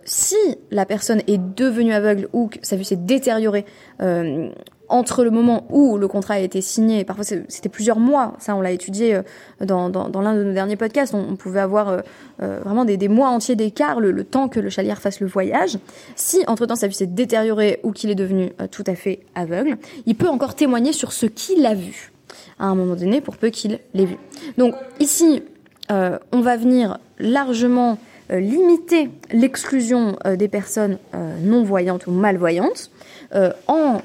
si 0.03 0.35
la 0.71 0.85
personne 0.85 1.21
est 1.27 1.39
devenue 1.55 1.93
aveugle 1.93 2.27
ou 2.33 2.47
que 2.47 2.57
sa 2.61 2.75
vue 2.75 2.83
s'est 2.83 2.97
détériorée 2.97 3.65
entre 4.89 5.23
le 5.23 5.31
moment 5.31 5.65
où 5.69 5.97
le 5.97 6.07
contrat 6.07 6.35
a 6.35 6.39
été 6.39 6.61
signé, 6.61 7.03
parfois 7.03 7.23
c'était 7.23 7.69
plusieurs 7.69 7.99
mois, 7.99 8.33
ça 8.39 8.55
on 8.55 8.61
l'a 8.61 8.71
étudié 8.71 9.15
euh, 9.15 9.21
dans, 9.61 9.89
dans, 9.89 10.21
l'un 10.21 10.35
de 10.35 10.43
nos 10.43 10.53
derniers 10.53 10.75
podcasts, 10.75 11.13
on, 11.13 11.35
pouvait 11.35 11.59
avoir 11.59 11.89
euh, 11.89 11.99
euh, 12.41 12.59
vraiment 12.63 12.85
des, 12.85 12.97
des, 12.97 13.07
mois 13.07 13.29
entiers 13.29 13.55
d'écart, 13.55 13.99
le, 13.99 14.23
temps 14.23 14.47
que 14.47 14.59
le 14.59 14.69
chalier 14.69 14.93
fasse 14.95 15.19
le 15.19 15.27
voyage. 15.27 15.77
Si 16.15 16.43
entre-temps 16.47 16.75
sa 16.75 16.87
vie 16.87 16.95
s'est 16.95 17.07
détériorée 17.07 17.79
ou 17.83 17.91
qu'il 17.91 18.09
est 18.09 18.15
devenu 18.15 18.51
tout 18.71 18.83
à 18.87 18.95
fait 18.95 19.19
aveugle, 19.35 19.77
il 20.05 20.15
peut 20.15 20.27
encore 20.27 20.55
témoigner 20.55 20.93
sur 20.93 21.11
ce 21.11 21.25
qu'il 21.25 21.65
a 21.65 21.73
vu 21.73 22.11
à 22.59 22.65
un 22.65 22.75
moment 22.75 22.95
donné, 22.95 23.21
pour 23.21 23.37
peu 23.37 23.49
qu'il 23.49 23.79
l'ait 23.93 24.05
vu. 24.05 24.17
Donc 24.57 24.75
ici, 24.99 25.43
on 25.89 26.41
va 26.41 26.57
venir 26.57 26.97
largement 27.19 27.97
limiter 28.29 29.09
l'exclusion 29.31 30.17
des 30.25 30.47
personnes 30.47 30.97
non-voyantes 31.43 32.07
ou 32.07 32.11
malvoyantes 32.11 32.89
en 33.67 34.01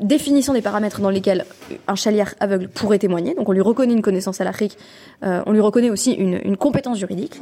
définition 0.00 0.52
des 0.52 0.62
paramètres 0.62 1.00
dans 1.00 1.10
lesquels 1.10 1.44
un 1.88 1.94
chalier 1.94 2.24
aveugle 2.40 2.68
pourrait 2.68 2.98
témoigner. 2.98 3.34
Donc 3.34 3.48
on 3.48 3.52
lui 3.52 3.60
reconnaît 3.60 3.94
une 3.94 4.02
connaissance 4.02 4.40
à 4.40 4.44
l'Afrique, 4.44 4.76
euh, 5.22 5.42
on 5.46 5.52
lui 5.52 5.60
reconnaît 5.60 5.90
aussi 5.90 6.12
une, 6.12 6.40
une 6.44 6.56
compétence 6.56 6.98
juridique. 6.98 7.40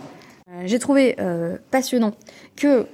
Euh, 0.51 0.63
J'ai 0.67 0.79
trouvé 0.79 1.17
euh, 1.19 1.57
passionnant 1.71 2.13
que 2.57 2.87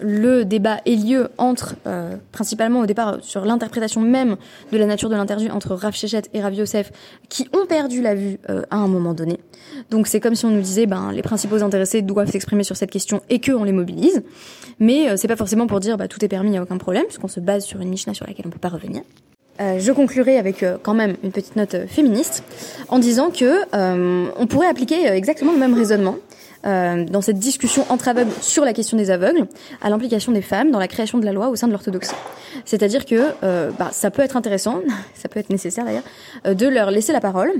le 0.00 0.44
débat 0.44 0.78
ait 0.86 0.96
lieu 0.96 1.28
entre, 1.38 1.76
euh, 1.86 2.16
principalement 2.32 2.80
au 2.80 2.86
départ, 2.86 3.18
sur 3.22 3.44
l'interprétation 3.44 4.00
même 4.00 4.36
de 4.72 4.78
la 4.78 4.86
nature 4.86 5.08
de 5.08 5.14
l'interdit 5.14 5.50
entre 5.50 5.74
Rav 5.74 5.94
Shechet 5.94 6.22
et 6.34 6.40
Rav 6.40 6.54
Yosef, 6.54 6.92
qui 7.28 7.48
ont 7.52 7.66
perdu 7.66 8.02
la 8.02 8.14
vue 8.14 8.38
euh, 8.50 8.62
à 8.70 8.76
un 8.76 8.88
moment 8.88 9.14
donné. 9.14 9.38
Donc 9.90 10.06
c'est 10.06 10.20
comme 10.20 10.34
si 10.34 10.44
on 10.44 10.50
nous 10.50 10.60
disait, 10.60 10.86
ben, 10.86 11.12
les 11.12 11.22
principaux 11.22 11.62
intéressés 11.62 12.02
doivent 12.02 12.30
s'exprimer 12.30 12.64
sur 12.64 12.76
cette 12.76 12.90
question 12.90 13.22
et 13.30 13.40
qu'on 13.40 13.64
les 13.64 13.72
mobilise. 13.72 14.22
Mais 14.78 15.08
euh, 15.08 15.16
c'est 15.16 15.28
pas 15.28 15.36
forcément 15.36 15.66
pour 15.66 15.80
dire, 15.80 15.96
bah, 15.96 16.08
tout 16.08 16.24
est 16.24 16.28
permis, 16.28 16.48
il 16.48 16.52
n'y 16.52 16.58
a 16.58 16.62
aucun 16.62 16.78
problème, 16.78 17.04
puisqu'on 17.04 17.28
se 17.28 17.40
base 17.40 17.64
sur 17.64 17.80
une 17.80 17.88
Mishnah 17.88 18.14
sur 18.14 18.26
laquelle 18.26 18.46
on 18.46 18.50
peut 18.50 18.58
pas 18.58 18.68
revenir. 18.68 19.02
Euh, 19.58 19.78
je 19.78 19.90
conclurai 19.90 20.36
avec 20.36 20.62
quand 20.82 20.92
même 20.92 21.16
une 21.22 21.32
petite 21.32 21.56
note 21.56 21.86
féministe 21.88 22.44
en 22.88 22.98
disant 22.98 23.30
que 23.30 23.62
on 24.38 24.46
pourrait 24.46 24.68
appliquer 24.68 25.06
exactement 25.06 25.52
le 25.52 25.58
même 25.58 25.72
raisonnement 25.72 26.16
euh, 26.64 27.04
dans 27.04 27.20
cette 27.20 27.38
discussion 27.38 27.84
entre 27.90 28.08
aveugles 28.08 28.32
sur 28.40 28.64
la 28.64 28.72
question 28.72 28.96
des 28.96 29.10
aveugles 29.10 29.46
à 29.82 29.90
l'implication 29.90 30.32
des 30.32 30.42
femmes 30.42 30.70
dans 30.70 30.78
la 30.78 30.88
création 30.88 31.18
de 31.18 31.24
la 31.24 31.32
loi 31.32 31.48
au 31.48 31.56
sein 31.56 31.66
de 31.66 31.72
l'orthodoxie. 31.72 32.14
C'est-à-dire 32.64 33.04
que 33.04 33.32
euh, 33.42 33.70
bah, 33.78 33.90
ça 33.92 34.10
peut 34.10 34.22
être 34.22 34.36
intéressant, 34.36 34.80
ça 35.14 35.28
peut 35.28 35.38
être 35.40 35.50
nécessaire 35.50 35.84
d'ailleurs, 35.84 36.02
euh, 36.46 36.54
de 36.54 36.66
leur 36.66 36.90
laisser 36.90 37.12
la 37.12 37.20
parole 37.20 37.52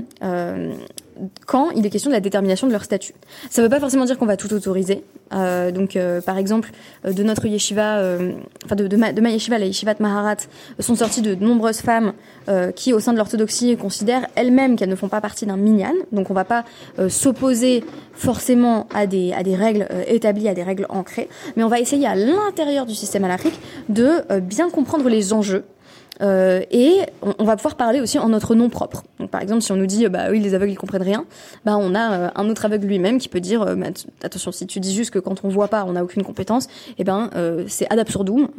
quand 1.45 1.71
il 1.71 1.85
est 1.85 1.89
question 1.89 2.09
de 2.09 2.15
la 2.15 2.21
détermination 2.21 2.67
de 2.67 2.71
leur 2.71 2.83
statut. 2.83 3.13
Ça 3.49 3.61
ne 3.61 3.67
veut 3.67 3.69
pas 3.69 3.79
forcément 3.79 4.05
dire 4.05 4.17
qu'on 4.17 4.25
va 4.25 4.37
tout 4.37 4.53
autoriser. 4.53 5.03
Euh, 5.33 5.71
donc, 5.71 5.95
euh, 5.95 6.21
par 6.21 6.37
exemple, 6.37 6.71
euh, 7.05 7.13
de 7.13 7.23
notre 7.23 7.45
yeshiva, 7.45 8.01
enfin 8.65 8.75
de, 8.75 8.95
ma, 8.95 9.29
yeshiva, 9.29 9.57
la 9.57 9.65
yeshiva 9.65 9.93
de 9.93 10.01
Maharat, 10.01 10.37
sont 10.79 10.95
sorties 10.95 11.21
de 11.21 11.35
nombreuses 11.35 11.81
femmes 11.81 12.13
qui, 12.75 12.93
au 12.93 12.99
sein 12.99 13.11
de 13.11 13.17
l'orthodoxie, 13.17 13.75
considèrent 13.75 14.25
elles-mêmes 14.35 14.77
qu'elles 14.77 14.89
ne 14.89 14.95
font 14.95 15.09
pas 15.09 15.19
partie 15.19 15.45
d'un 15.45 15.57
minyan. 15.57 15.91
Donc, 16.11 16.29
on 16.29 16.33
ne 16.33 16.39
va 16.39 16.45
pas 16.45 16.63
s'opposer 17.09 17.83
forcément 18.13 18.87
à 18.93 19.05
des, 19.05 19.33
à 19.33 19.43
des 19.43 19.55
règles 19.55 19.87
établies, 20.07 20.47
à 20.47 20.53
des 20.53 20.63
règles 20.63 20.85
ancrées, 20.89 21.27
mais 21.55 21.63
on 21.63 21.67
va 21.67 21.79
essayer 21.79 22.07
à 22.07 22.15
l'intérieur 22.15 22.85
du 22.85 22.95
système 22.95 23.25
alarique 23.25 23.59
de 23.89 24.39
bien 24.39 24.69
comprendre 24.69 25.09
les 25.09 25.33
enjeux 25.33 25.65
euh, 26.21 26.61
et 26.71 27.01
on, 27.21 27.43
va 27.43 27.55
pouvoir 27.55 27.75
parler 27.75 28.01
aussi 28.01 28.19
en 28.19 28.29
notre 28.29 28.55
nom 28.55 28.69
propre. 28.69 29.03
Donc, 29.19 29.29
par 29.29 29.41
exemple, 29.41 29.61
si 29.61 29.71
on 29.71 29.75
nous 29.75 29.85
dit, 29.85 30.07
bah 30.07 30.27
oui, 30.31 30.39
les 30.39 30.53
aveugles 30.53 30.71
ils 30.71 30.77
comprennent 30.77 31.03
rien, 31.03 31.25
bah 31.65 31.77
on 31.77 31.93
a 31.95 32.11
euh, 32.11 32.29
un 32.35 32.49
autre 32.49 32.65
aveugle 32.65 32.87
lui-même 32.87 33.17
qui 33.17 33.29
peut 33.29 33.39
dire, 33.39 33.61
euh, 33.61 33.75
attention, 34.23 34.51
si 34.51 34.67
tu 34.67 34.79
dis 34.79 34.93
juste 34.93 35.11
que 35.11 35.19
quand 35.19 35.43
on 35.43 35.49
voit 35.49 35.67
pas, 35.67 35.85
on 35.85 35.93
n'a 35.93 36.03
aucune 36.03 36.23
compétence, 36.23 36.67
eh 36.97 37.03
ben 37.03 37.29
c'est 37.67 37.91
ad 37.91 37.99
absurdum. 37.99 38.49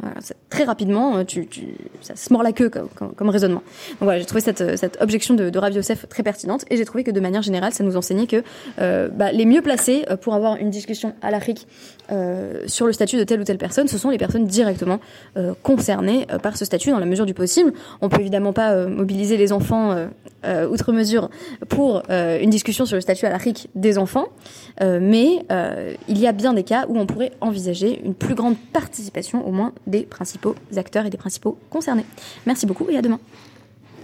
très 0.49 0.63
rapidement, 0.63 1.23
tu, 1.25 1.47
tu, 1.47 1.67
ça 2.01 2.15
se 2.15 2.31
mord 2.31 2.43
la 2.43 2.51
queue 2.51 2.69
comme, 2.69 2.89
comme, 3.15 3.29
raisonnement. 3.29 3.61
Donc 3.91 4.01
voilà, 4.01 4.19
j'ai 4.19 4.25
trouvé 4.25 4.41
cette, 4.41 4.77
cette 4.77 5.01
objection 5.01 5.33
de, 5.33 5.49
de 5.49 5.59
Rav 5.59 5.73
Yosef 5.73 6.07
très 6.09 6.23
pertinente, 6.23 6.65
et 6.69 6.77
j'ai 6.77 6.85
trouvé 6.85 7.03
que 7.03 7.11
de 7.11 7.19
manière 7.19 7.41
générale, 7.41 7.73
ça 7.73 7.83
nous 7.83 7.97
enseignait 7.97 8.27
que 8.27 8.43
bah, 8.77 9.31
les 9.31 9.45
mieux 9.45 9.61
placés 9.61 10.05
pour 10.21 10.33
avoir 10.33 10.57
une 10.57 10.69
discussion 10.69 11.13
à 11.21 11.31
l'Afrique 11.31 11.67
sur 12.67 12.87
le 12.87 12.93
statut 12.93 13.17
de 13.17 13.23
telle 13.23 13.41
ou 13.41 13.43
telle 13.43 13.57
personne, 13.57 13.87
ce 13.87 13.97
sont 13.97 14.09
les 14.09 14.17
personnes 14.17 14.45
directement 14.45 14.99
concernées 15.63 16.25
par 16.41 16.57
ce 16.57 16.65
statut 16.65 16.91
dans 16.91 16.99
la 16.99 17.05
mesure 17.05 17.25
du 17.25 17.33
possible 17.33 17.73
on 18.01 18.09
peut 18.09 18.21
évidemment 18.21 18.53
pas 18.53 18.71
euh, 18.71 18.87
mobiliser 18.87 19.37
les 19.37 19.51
enfants 19.51 19.91
euh, 19.91 20.07
euh, 20.45 20.67
outre 20.67 20.91
mesure 20.91 21.29
pour 21.67 22.03
une 22.09 22.49
discussion 22.49 22.85
sur 22.85 22.95
le 22.95 23.01
statut 23.01 23.25
à 23.25 23.29
l'Afrique 23.29 23.69
des 23.75 23.97
enfants, 23.97 24.27
mais 24.81 25.45
il 26.07 26.17
y 26.17 26.27
a 26.27 26.31
bien 26.31 26.53
des 26.53 26.63
cas 26.63 26.85
où 26.87 26.97
on 26.97 27.05
pourrait 27.05 27.31
envisager 27.41 28.01
une 28.03 28.13
plus 28.13 28.35
grande 28.35 28.55
participation 28.73 29.45
au 29.47 29.51
moins 29.51 29.73
des 29.87 30.03
principaux 30.03 30.55
acteurs 30.77 31.05
et 31.05 31.09
des 31.09 31.17
principaux 31.17 31.57
concernés. 31.69 32.05
Merci 32.45 32.65
beaucoup 32.65 32.87
et 32.89 32.97
à 32.97 33.01
demain. 33.01 33.19